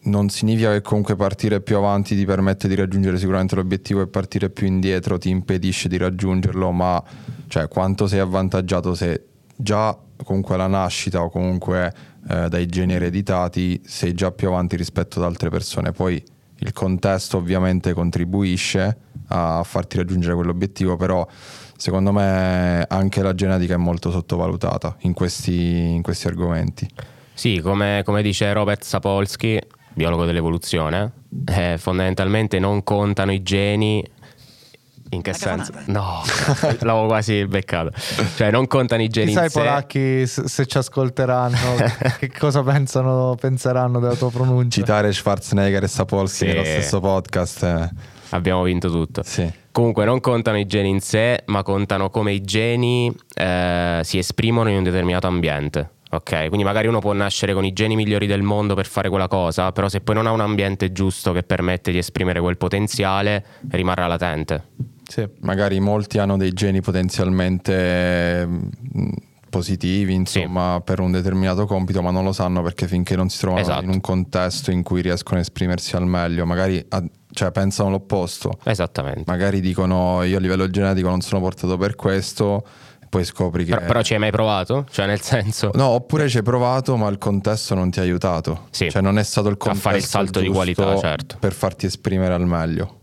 [0.03, 4.49] non significa che comunque partire più avanti ti permette di raggiungere sicuramente l'obiettivo e partire
[4.49, 7.01] più indietro ti impedisce di raggiungerlo, ma
[7.47, 11.93] cioè, quanto sei avvantaggiato se già comunque alla nascita o comunque
[12.29, 15.91] eh, dai geni ereditati sei già più avanti rispetto ad altre persone.
[15.91, 16.23] Poi
[16.59, 21.25] il contesto ovviamente contribuisce a farti raggiungere quell'obiettivo, però
[21.75, 26.87] secondo me anche la genetica è molto sottovalutata in questi, in questi argomenti.
[27.33, 29.59] Sì, come, come dice Robert Sapolsky,
[29.93, 31.11] biologo dell'evoluzione,
[31.45, 34.05] eh, fondamentalmente non contano i geni.
[35.13, 35.73] In che senso?
[35.87, 36.21] No,
[36.81, 37.91] l'avevo quasi beccato.
[38.35, 39.59] Cioè, non contano i geni Chissà in i sé.
[39.59, 41.57] polacchi se se ci ascolteranno,
[42.17, 44.79] che cosa pensano, penseranno della tua pronuncia.
[44.81, 46.53] Citare Schwarzenegger e Sapolsky Sì.
[46.53, 47.89] nello stesso podcast, eh,
[48.29, 49.21] Abbiamo vinto tutto.
[49.23, 49.59] sì.
[49.71, 54.69] Comunque non contano i geni in sé, ma contano come i geni eh, si esprimono
[54.69, 55.91] in un determinato ambiente.
[56.13, 59.29] Ok, quindi magari uno può nascere con i geni migliori del mondo per fare quella
[59.29, 63.45] cosa, però se poi non ha un ambiente giusto che permette di esprimere quel potenziale,
[63.69, 64.63] rimarrà latente.
[65.11, 65.27] Sì.
[65.41, 69.09] magari molti hanno dei geni potenzialmente mh,
[69.49, 73.61] positivi, insomma, per un determinato compito, ma non lo sanno perché finché non si trovano
[73.61, 73.83] Esatto.
[73.83, 78.57] in un contesto in cui riescono a esprimersi al meglio, magari a- cioè, pensano l'opposto.
[78.63, 79.23] Esattamente.
[79.25, 82.63] Magari dicono io a livello genetico non sono portato per questo,
[83.09, 83.73] poi scopri che...
[83.75, 84.85] Però, però ci hai mai provato?
[84.89, 85.71] Cioè, nel senso.
[85.73, 88.67] No, oppure ci hai provato, ma il contesto non ti ha aiutato.
[88.71, 88.89] Sì.
[88.89, 91.35] Cioè, non è stato il A contesto fare il salto di qualità, certo.
[91.39, 92.99] per farti esprimere al meglio.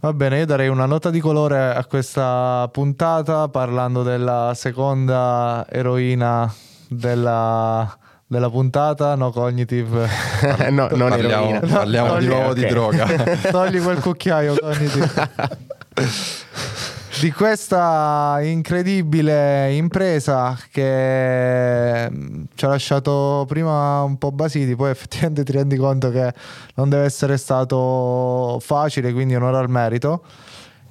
[0.00, 6.52] Va bene, io darei una nota di colore a questa puntata parlando della seconda eroina
[6.88, 10.06] della, della puntata, no cognitive.
[10.70, 11.60] no, non parliamo eroina.
[11.78, 12.54] parliamo di No, nuovo ok.
[12.54, 13.06] di droga.
[13.50, 15.30] Togli quel cucchiaio cognitive.
[17.20, 25.44] di questa incredibile impresa che mm, ci ha lasciato prima un po' basiti, poi effettivamente
[25.44, 26.32] ti rendi conto che
[26.74, 30.24] non deve essere stato facile, quindi onore al merito.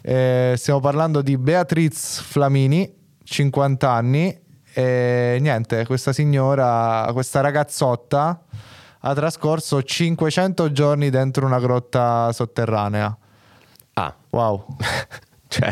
[0.02, 4.40] Eh, stiamo parlando di Beatriz Flamini, 50 anni,
[4.74, 8.44] e niente, questa signora, questa ragazzotta
[9.00, 13.18] ha trascorso 500 giorni dentro una grotta sotterranea.
[13.94, 14.66] Ah, Wow.
[15.58, 15.70] Cioè,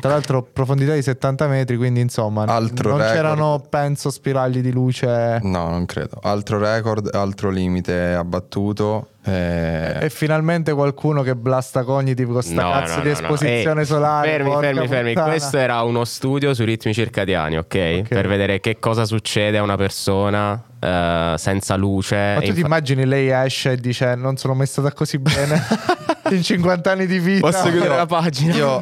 [0.00, 3.14] Tra l'altro profondità di 70 metri, quindi insomma Altro non record.
[3.14, 5.38] c'erano, penso, spiragli di luce.
[5.42, 6.18] No, non credo.
[6.22, 9.08] Altro record, altro limite abbattuto.
[9.24, 13.80] eh, E finalmente qualcuno che blasta cognitive con sta no, cazzo no, di no, esposizione
[13.80, 14.28] Ehi, solare.
[14.30, 15.14] Fermi, fermi, fermi.
[15.14, 17.96] Questo era uno studio sui ritmi circadiani, ok?
[18.00, 18.08] Ok.
[18.08, 22.16] Per vedere che cosa succede a una persona eh, senza luce.
[22.16, 25.18] Ma E tu ti infa- immagini lei esce e dice non sono mai stata così
[25.18, 25.60] bene
[26.34, 27.48] in 50 anni di vita.
[27.48, 28.54] Posso chiudere la pagina?
[28.54, 28.78] io,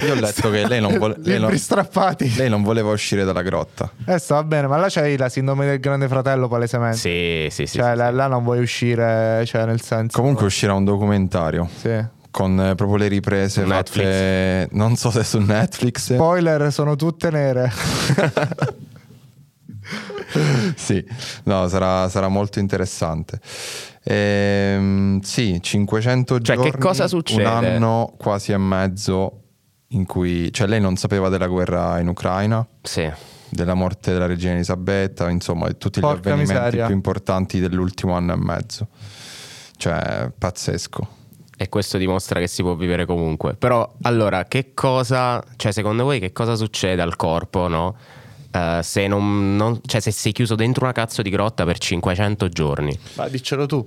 [0.00, 2.34] io ho letto che lei non, vuole- lei, non, strappati.
[2.36, 3.90] lei non voleva uscire dalla grotta.
[4.06, 6.96] Eh, sta bene, ma là c'hai la sindrome del grande fratello palesemente.
[6.96, 7.78] Sì, sì, sì.
[7.78, 8.14] cioè, sì, là, sì.
[8.14, 10.18] là non vuoi uscire, cioè, nel senso.
[10.18, 12.04] Comunque uscirà un documentario Sì.
[12.30, 16.14] con eh, proprio le riprese fatte, non so se su Netflix.
[16.14, 17.70] Spoiler, sono tutte nere.
[20.76, 21.04] sì,
[21.44, 23.40] no, sarà, sarà molto interessante.
[24.02, 27.42] Ehm, sì, 500 Cioè, che giorni, cosa succede?
[27.42, 29.42] Un anno quasi e mezzo
[29.88, 30.52] in cui...
[30.52, 33.10] Cioè, lei non sapeva della guerra in Ucraina, Sì.
[33.48, 36.86] della morte della regina Elisabetta, insomma, di tutti gli Porca avvenimenti miseria.
[36.86, 38.88] più importanti dell'ultimo anno e mezzo.
[39.76, 41.18] Cioè, pazzesco.
[41.56, 43.54] E questo dimostra che si può vivere comunque.
[43.54, 47.96] Però, allora, che cosa, cioè, secondo voi, che cosa succede al corpo, no?
[48.52, 52.48] Eh, se, non, non- cioè, se sei chiuso dentro una cazzo di grotta per 500
[52.48, 52.98] giorni.
[53.14, 53.86] Ma diccelo tu.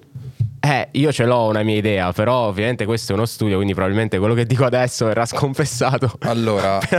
[0.66, 4.18] Eh, io ce l'ho una mia idea, però ovviamente questo è uno studio, quindi probabilmente
[4.18, 6.14] quello che dico adesso verrà sconfessato.
[6.22, 6.80] Allora.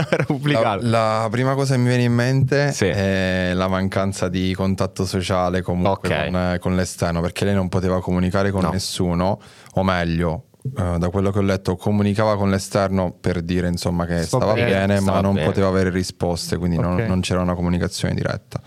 [0.43, 2.85] La, la prima cosa che mi viene in mente Sì.
[2.85, 6.25] è la mancanza di contatto sociale comunque Ok.
[6.29, 8.69] con, con l'esterno, perché lei non poteva comunicare con No.
[8.69, 9.39] nessuno,
[9.73, 10.43] o meglio,
[10.77, 14.53] eh, da quello che ho letto, comunicava con l'esterno per dire insomma che Sto stava
[14.53, 15.45] bene, bene, stava ma non bene.
[15.45, 17.01] poteva avere risposte, quindi non, Ok.
[17.07, 18.59] non c'era una comunicazione diretta.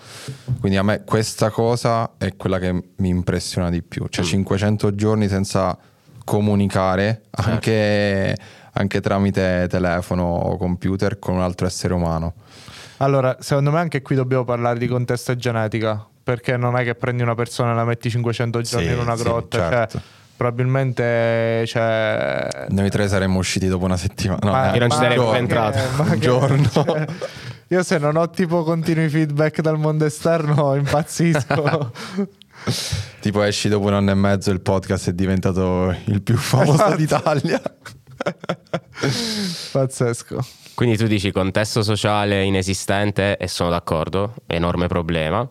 [0.60, 4.08] Quindi a me questa cosa è quella che mi impressiona di più, Mm.
[4.10, 5.76] cioè 500 giorni senza
[6.24, 7.50] comunicare Certo.
[7.50, 8.36] anche,
[8.72, 12.34] anche tramite telefono o computer con un altro essere umano.
[12.98, 16.06] Allora, secondo me anche qui dobbiamo parlare di contesto e genetica.
[16.22, 19.16] Perché non è che prendi una persona e la metti 500 giorni Sì, in una
[19.16, 19.58] sì, grotta.
[19.58, 19.98] certo.
[19.98, 20.06] Cioè,
[20.38, 21.66] probabilmente.
[21.66, 24.38] Cioè, Noi tre saremmo usciti dopo una settimana.
[24.42, 25.78] No, Ma- eh, Io non ci più entrato.
[25.96, 26.68] ma Un che- giorno.
[26.72, 27.04] cioè,
[27.70, 31.92] io se non ho tipo continui feedback dal mondo esterno impazzisco.
[33.20, 36.96] Tipo esci dopo un anno e mezzo il podcast è diventato il più famoso Esatto.
[36.96, 37.62] d'Italia.
[39.72, 40.44] Pazzesco.
[40.74, 45.48] Quindi tu dici contesto sociale inesistente e sono d'accordo, enorme problema.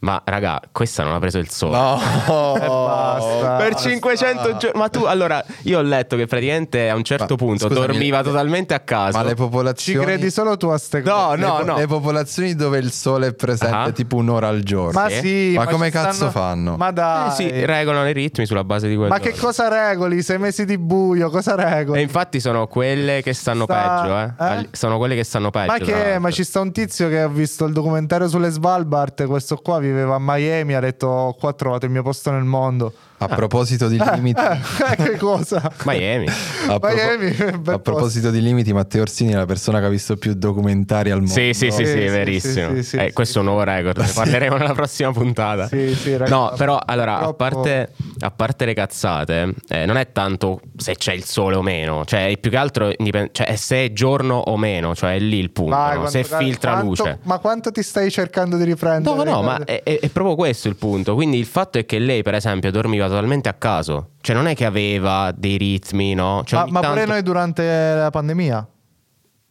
[0.00, 1.76] Ma raga, questa non ha preso il sole.
[1.76, 1.98] No,
[2.86, 3.56] basta.
[3.56, 4.78] Per 500 giorni.
[4.78, 8.18] Ma tu, allora, io ho letto che praticamente a un certo Ma, punto scusami, dormiva
[8.18, 9.16] le- totalmente a caso.
[9.16, 11.76] Ma le Ci popolazioni credi solo tu a ste No, le, no, po- no.
[11.76, 13.90] le popolazioni dove il sole è presente Ah.
[13.92, 15.00] tipo un'ora al giorno.
[15.00, 15.18] Ma Sì.
[15.20, 16.76] sì, Ma come ci cazzo stanno- fanno?
[16.76, 17.30] Ma Eh dai.
[17.32, 19.10] sì, regolano i ritmi sulla base di quello.
[19.10, 20.22] Ma che cosa regoli?
[20.22, 21.98] Sei mesi di buio, cosa regoli?
[21.98, 24.60] E infatti sono quelle che stanno Sta- peggio, eh.
[24.60, 24.68] eh?
[24.72, 25.72] Sono quelle che stanno peggio.
[25.72, 26.18] Ma che?
[26.18, 29.26] Ma ci sta un tizio che ha visto il documentario sulle Svalbard.
[29.26, 30.74] Questo qua viveva a Miami.
[30.74, 32.92] Ha detto: Qua ho trovato il mio posto nel mondo.
[33.20, 35.70] A proposito di limiti, Eh, che cosa?
[35.84, 36.26] Miami.
[36.28, 39.88] a, propo- Miami, bel a proposito di limiti, Matteo Orsini è la persona che ha
[39.88, 41.32] visto più documentari al mondo.
[41.32, 42.68] Sì, sì, sì, Sì, sì, sì, verissimo.
[42.70, 45.66] sì, sì, sì, Eh, sì, questo è un nuovo record, ne parleremo nella prossima puntata.
[45.66, 49.96] Sì, sì, raga, no, però allora, a purtroppo- parte, a parte le cazzate, eh, non
[49.96, 53.46] è tanto se c'è il sole o meno, cioè è più che altro indipend- cioè,
[53.48, 56.00] è se è giorno o meno, cioè è lì il punto, Vai, no?
[56.02, 57.18] quanto se filtra quanto- luce.
[57.24, 59.16] Ma quanto ti stai cercando di riprendere?
[59.16, 61.14] No, no, ma Ricorda- è, è- è proprio questo il punto.
[61.14, 64.10] Quindi il fatto è che lei, per esempio, dormiva totalmente a caso.
[64.20, 66.42] Cioè, non è che aveva dei ritmi, no?
[66.44, 68.68] Cioè, ma, ma pure tanto- noi durante la pandemia?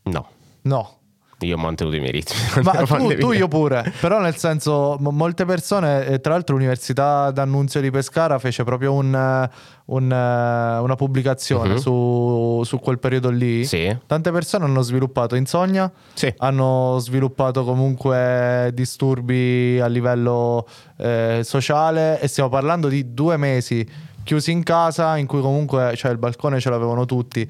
[0.03, 0.27] No,
[0.61, 0.96] No.
[1.39, 2.35] Io ho mantenuto i miei ritmi.
[2.63, 7.29] Ma tu, tu io pure, però nel senso mo- molte persone, e tra l'altro l'Università
[7.31, 9.49] d'Annunzio di Pescara fece proprio un, eh,
[9.85, 11.77] un, eh, una pubblicazione Mhm.
[11.77, 13.65] su, su quel periodo lì.
[13.65, 13.95] Sì.
[14.07, 16.33] Tante persone hanno sviluppato insonnia, Sì.
[16.37, 20.67] hanno sviluppato comunque disturbi a livello
[20.97, 23.87] eh, sociale e stiamo parlando di due mesi
[24.23, 27.49] chiusi in casa in cui comunque cioè, il balcone ce l'avevano tutti.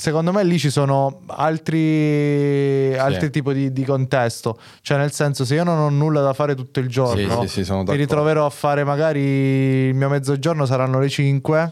[0.00, 5.54] Secondo me lì ci sono altri, altri tipi di, di contesto, cioè nel senso se
[5.56, 8.50] io non ho nulla da fare tutto il giorno, Sì, sì, sì, mi ritroverò a
[8.50, 11.70] fare magari il mio mezzogiorno saranno le 5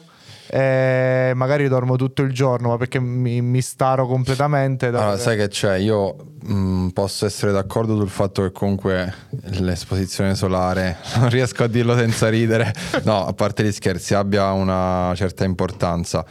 [0.50, 5.36] e magari dormo tutto il giorno ma perché mi, mi staro completamente da- Allora, sai
[5.36, 5.76] che c'è?
[5.76, 9.12] Io mh, posso essere d'accordo sul fatto che comunque
[9.58, 12.72] l'esposizione solare, non riesco a dirlo senza ridere,
[13.04, 16.24] no, a parte gli scherzi, abbia una certa importanza.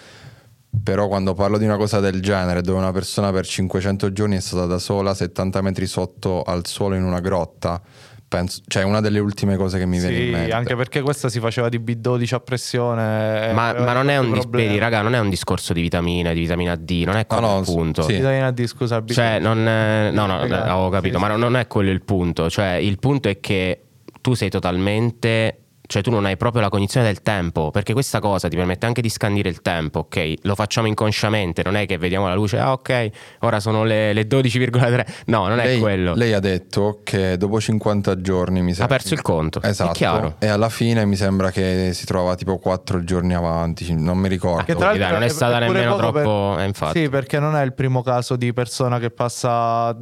[0.84, 4.40] Però quando parlo di una cosa del genere, dove una persona per 500 giorni è
[4.42, 7.82] stata da sola 70 metri sotto al suolo in una grotta,
[8.28, 10.52] penso, cioè una delle ultime cose che mi viene in Sì, mente.
[10.54, 13.50] anche perché questa si faceva di B12 a pressione.
[13.50, 14.68] e Ma, ma non è un dis- problemi.
[14.68, 17.48] vedi, raga, non è un discorso di vitamine, di vitamina D, non è No, quello
[17.54, 18.02] no, il punto.
[18.04, 18.14] sì.
[18.14, 18.98] Vitamina D, scusa.
[19.00, 19.14] B12.
[19.14, 21.40] Cioè, non è- no, no, Raga, avevo capito, sì, ma sì.
[21.40, 22.50] non è quello il punto.
[22.50, 23.82] Cioè, il punto è che
[24.22, 25.58] tu sei totalmente.
[25.88, 29.02] Cioè, tu non hai proprio la cognizione del tempo, perché questa cosa ti permette anche
[29.02, 30.34] di scandire il tempo, ok?
[30.42, 33.10] Lo facciamo inconsciamente, non è che vediamo la luce, ah, ok,
[33.40, 35.06] ora sono le, le 12,3.
[35.28, 36.14] No, non è lei, quello.
[36.14, 38.98] lei ha detto che dopo 50 giorni mi ha sembra.
[38.98, 39.62] perso il conto.
[39.62, 39.92] Esatto.
[39.92, 40.36] È chiaro.
[40.40, 44.66] E alla fine mi sembra che si trova tipo 4 giorni avanti, non mi ricordo.
[44.66, 47.00] Che tra Dai, l'altro non è stata pure nemmeno troppo- eh, infatti.
[47.00, 49.96] Sì, perché non è il primo caso di persona che passa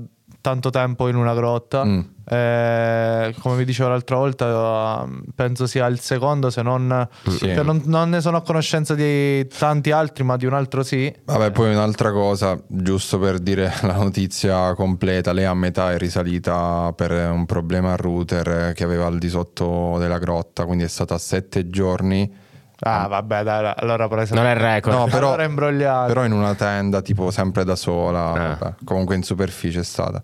[0.45, 1.83] tanto tempo in una grotta.
[1.83, 1.99] Mm.
[2.27, 7.37] Eh, come vi dicevo l'altra volta, eh, penso sia il secondo, se non, Sì.
[7.39, 11.11] cioè, non, non ne sono a conoscenza di tanti altri, ma di un altro sì.
[11.23, 16.93] Vabbè, poi un'altra cosa, giusto per dire la notizia completa, lei a metà è risalita
[16.95, 21.17] per un problema al router che aveva al di sotto della grotta, quindi è stata
[21.17, 22.43] sette giorni.
[22.87, 24.35] Ah, vabbè, dai, allora presa.
[24.35, 24.95] Non è il record.
[24.95, 26.07] No, però, Allora imbrogliato.
[26.07, 28.55] però in una tenda, tipo sempre da sola, Ah.
[28.59, 30.21] vabbè, comunque in superficie è stata.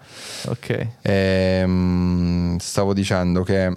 [0.48, 0.88] Ok.
[1.02, 3.76] Ehm, stavo dicendo che...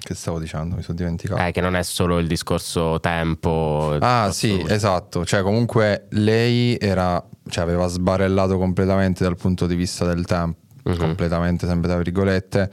[0.00, 0.76] Che stavo dicendo?
[0.76, 1.42] Mi sono dimenticato.
[1.42, 3.96] Eh, che non è solo il discorso tempo.
[4.00, 4.74] Ah sì, luce.
[4.74, 10.58] esatto, cioè comunque lei era, cioè aveva sbarellato completamente dal punto di vista del tempo,
[10.84, 10.96] Mhm.
[10.96, 12.70] completamente sempre tra virgolette,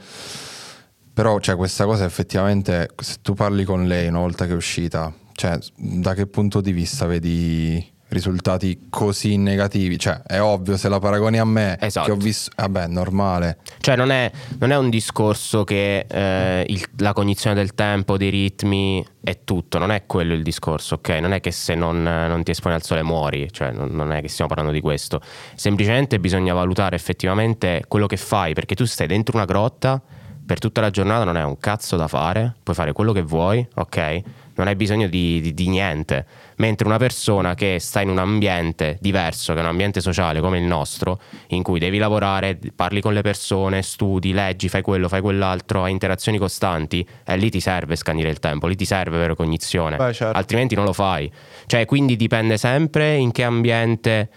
[1.16, 5.10] però cioè, questa cosa effettivamente, se tu parli con lei una volta che è uscita,
[5.32, 9.98] cioè da che punto di vista vedi risultati così negativi?
[9.98, 12.04] Cioè è ovvio se la paragoni a me, Esatto.
[12.08, 16.84] che ho visto, vabbè normale, Cioè, non è, non è un discorso che eh, il-
[16.98, 21.08] la cognizione del tempo, dei ritmi è tutto, non è quello il discorso, ok?
[21.22, 24.20] Non è che se non, non ti esponi al sole muori, cioè non, non è
[24.20, 25.22] che stiamo parlando di questo.
[25.54, 30.02] Semplicemente bisogna valutare effettivamente quello che fai, perché tu stai dentro una grotta
[30.46, 33.66] per tutta la giornata, non hai un cazzo da fare, puoi fare quello che vuoi,
[33.74, 34.20] ok?
[34.54, 36.24] Non hai bisogno di, di- di niente.
[36.56, 40.58] Mentre una persona che sta in un ambiente diverso, che è un ambiente sociale come
[40.58, 45.20] il nostro, in cui devi lavorare, parli con le persone, studi, leggi, fai quello, fai
[45.20, 49.34] quell'altro, hai interazioni costanti, e lì ti serve scandire il tempo, lì ti serve avere
[49.34, 50.38] cognizione, Beh, certo.
[50.38, 51.30] altrimenti non lo fai.
[51.66, 54.30] Cioè, quindi dipende sempre in che ambiente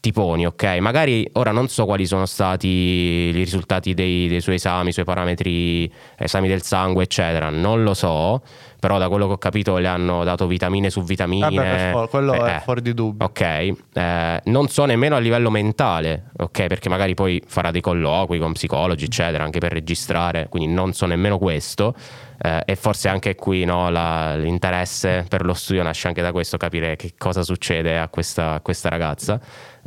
[0.00, 0.78] ti poni, ok?
[0.80, 5.04] Magari ora non so quali sono stati i risultati dei, dei suoi esami, i suoi
[5.04, 8.42] parametri, esami del sangue, eccetera, non lo so,
[8.80, 11.50] però da quello che ho capito le hanno dato vitamine su vitamine.
[11.54, 12.60] Vabbè, per for- quello Eh, è eh.
[12.60, 13.26] fuori di dubbio.
[13.26, 18.38] Ok, eh, non so nemmeno a livello mentale, ok, perché magari poi farà dei colloqui
[18.38, 21.94] con psicologi, eccetera, anche per registrare, quindi non so nemmeno questo.
[22.42, 26.56] eh, e forse anche qui no, la- l'interesse per lo studio nasce anche da questo,
[26.56, 29.38] capire che cosa succede a questa, a questa ragazza.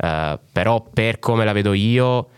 [0.04, 2.28] Eh, però per come la vedo io,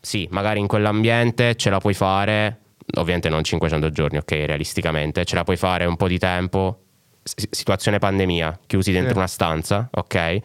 [0.00, 2.58] sì, magari in quell'ambiente ce la puoi fare,
[2.98, 6.80] ovviamente non 500 giorni, ok, realisticamente, ce la puoi fare un po' di tempo,
[7.22, 9.16] S- situazione pandemia, chiusi dentro Sì.
[9.16, 10.38] una stanza, ok?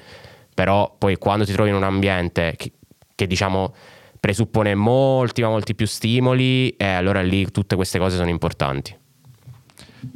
[0.54, 2.72] Però poi quando ti trovi in un ambiente che,
[3.16, 3.76] che, diciamo
[4.18, 8.98] presuppone molti, ma molti più stimoli, e allora lì tutte queste cose sono importanti.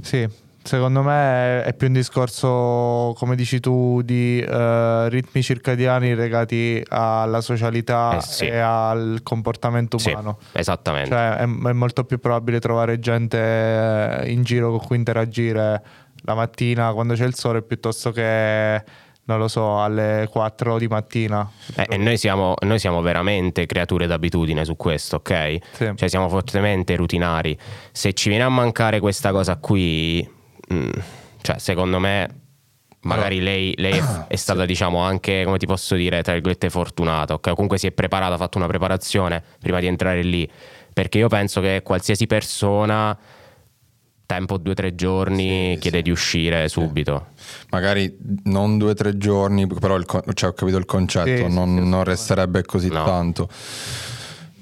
[0.02, 0.28] Sì,
[0.64, 7.42] secondo me è più un discorso, come dici tu, di eh, ritmi circadiani legati alla
[7.42, 8.46] socialità Eh, sì.
[8.46, 10.40] e al comportamento Sì, umano.
[10.54, 11.10] esattamente.
[11.10, 15.82] Cioè, è, è molto più probabile trovare gente eh, in giro con cui interagire
[16.26, 18.82] la mattina quando c'è il sole piuttosto che,
[19.26, 21.50] non lo so, alle 4 di mattina.
[21.76, 25.58] Eh, e noi siamo, noi siamo veramente creature d'abitudine su questo, ok?
[25.74, 25.92] Sì.
[25.96, 27.58] Cioè siamo fortemente rutinari.
[27.92, 30.26] Se ci viene a mancare questa cosa qui,
[30.72, 30.90] mm,
[31.42, 32.42] cioè secondo me
[33.02, 37.34] magari lei, lei è, è stata diciamo anche, come ti posso dire, tra virgolette fortunata,
[37.34, 37.52] ok?
[37.54, 40.50] Comunque si è preparata, ha fatto una preparazione prima di entrare lì,
[40.94, 43.18] perché io penso che qualsiasi persona,
[44.26, 46.04] tempo due o tre giorni, Sì, chiede sì.
[46.04, 47.28] di uscire subito.
[47.72, 51.54] magari non due o tre giorni, però il cioè, ho capito il concetto, Sì, sì,
[51.54, 53.04] non, sì, non resterebbe così No.
[53.04, 53.50] tanto.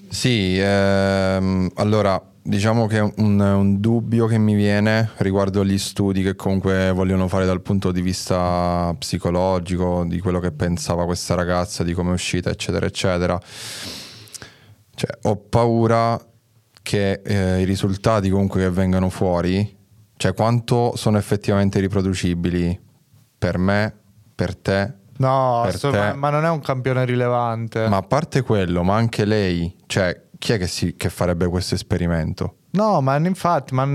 [0.09, 6.35] Sì, ehm, allora diciamo che un, un dubbio che mi viene riguardo gli studi che
[6.35, 11.93] comunque vogliono fare dal punto di vista psicologico, di quello che pensava questa ragazza, di
[11.93, 13.39] come è uscita, eccetera, eccetera.
[14.93, 16.19] Cioè, ho paura
[16.81, 19.77] che eh, i risultati comunque che vengano fuori,
[20.17, 22.79] cioè quanto sono effettivamente riproducibili
[23.37, 23.95] per me,
[24.35, 27.87] per te, No, Per te- ma non è un campione rilevante.
[27.87, 31.75] ma a parte quello, ma anche lei, cioè chi è che, si- che farebbe questo
[31.75, 32.55] esperimento?
[32.71, 33.85] No, ma infatti, ma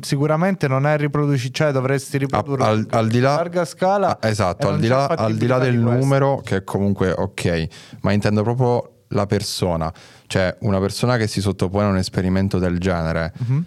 [0.00, 4.20] sicuramente non è riproducibile, cioè dovresti riprodurre al, al di a là, larga scala.
[4.20, 7.66] Ah, esatto, al di là, al di là del di numero che è comunque ok,
[8.02, 9.92] ma intendo proprio la persona.
[10.28, 13.64] Cioè, una persona che si sottopone a un esperimento del genere, Mhm.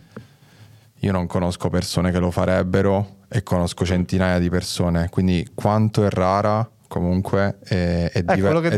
[1.00, 6.10] io non conosco persone che lo farebbero e conosco centinaia di persone, quindi quanto è
[6.10, 8.76] rara comunque è, è, diver- è-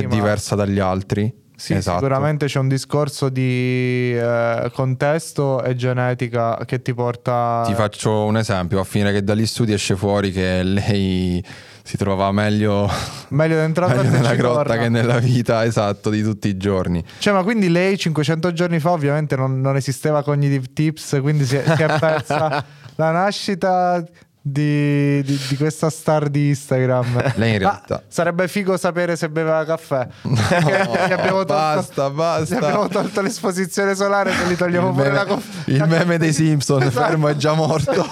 [0.00, 1.42] è diversa dagli altri.
[1.56, 1.98] Sì, Esatto.
[1.98, 7.62] sicuramente c'è un discorso di eh, contesto e genetica che ti porta...
[7.66, 11.44] Ti faccio un esempio, a finire che dagli studi esce fuori che lei
[11.84, 12.90] si trova meglio,
[13.28, 14.82] Meglio dentro meglio nella grotta torna.
[14.82, 17.04] che nella vita, esatto, di tutti i giorni.
[17.18, 21.56] Cioè, ma quindi lei 500 giorni fa ovviamente non, non esisteva Cognitive Tips, quindi si
[21.56, 22.64] è, si è persa
[22.96, 24.02] la nascita
[24.46, 27.32] di, di- di questa star di Instagram.
[27.36, 30.06] Lei in Ma realtà- sarebbe figo sapere se beveva caffè.
[30.22, 32.56] Gli abbiamo tolto, basta, basta.
[32.58, 35.70] abbiamo tolto l'esposizione solare se gli togliamo il pure meme, la caffè.
[35.70, 37.06] il meme dei Simpson, Esatto.
[37.06, 38.06] fermo è già morto.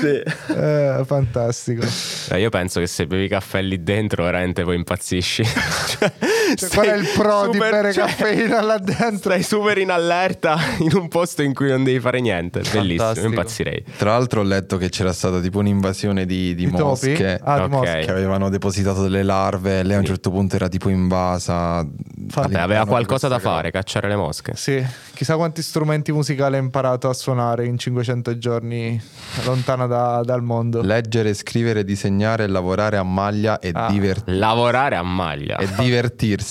[0.03, 1.85] Eh, fantastico.
[2.29, 5.43] Eh, io penso che se bevi caffè lì dentro veramente poi impazzisci.
[6.55, 9.31] cioè, Cioè, qual è il pro di bere caffeina là dentro?
[9.31, 12.59] Stai super in allerta in un posto in cui non devi fare niente.
[12.71, 13.27] Bellissimo, Fantastico.
[13.27, 13.83] impazzirei.
[13.97, 17.63] Tra l'altro ho letto che c'era stata tipo un'invasione di, di Di mosche Ah, di
[17.63, 17.69] Ok.
[17.69, 17.99] mosche.
[18.05, 21.81] che avevano depositato delle larve lei a un certo punto era tipo invasa.
[21.83, 21.87] Vabbè,
[22.35, 24.53] all'interno aveva qualcosa da fare, cacciare le mosche.
[24.55, 24.83] Sì,
[25.13, 29.01] chissà quanti strumenti musicali ha imparato a suonare in 500 giorni
[29.45, 30.81] lontana da- dal mondo.
[30.81, 33.89] Leggere, scrivere, disegnare, lavorare a maglia e, Ah.
[33.89, 35.57] diver- Lavorare a maglia.
[35.57, 36.42] e divertirsi.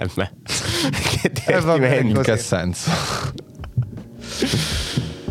[0.00, 0.30] Eh beh.
[1.20, 2.18] che Eh, vabbè, divertimento.
[2.18, 2.90] In che senso?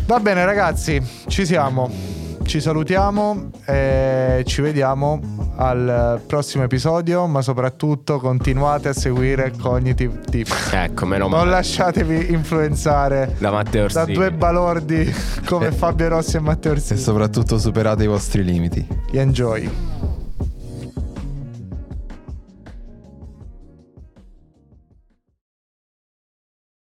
[0.08, 2.14] Va bene ragazzi, ci siamo.
[2.46, 5.20] Ci salutiamo e ci vediamo
[5.56, 10.70] al prossimo episodio, ma soprattutto continuate a seguire Cognitive Tips.
[10.72, 11.50] Ecco, meno Non male.
[11.50, 15.12] lasciatevi influenzare Da Matteo da due balordi
[15.48, 17.00] come Fabio Rossi e Matteo E Orsini.
[17.00, 18.88] soprattutto superate i vostri limiti.
[19.14, 19.68] Enjoy.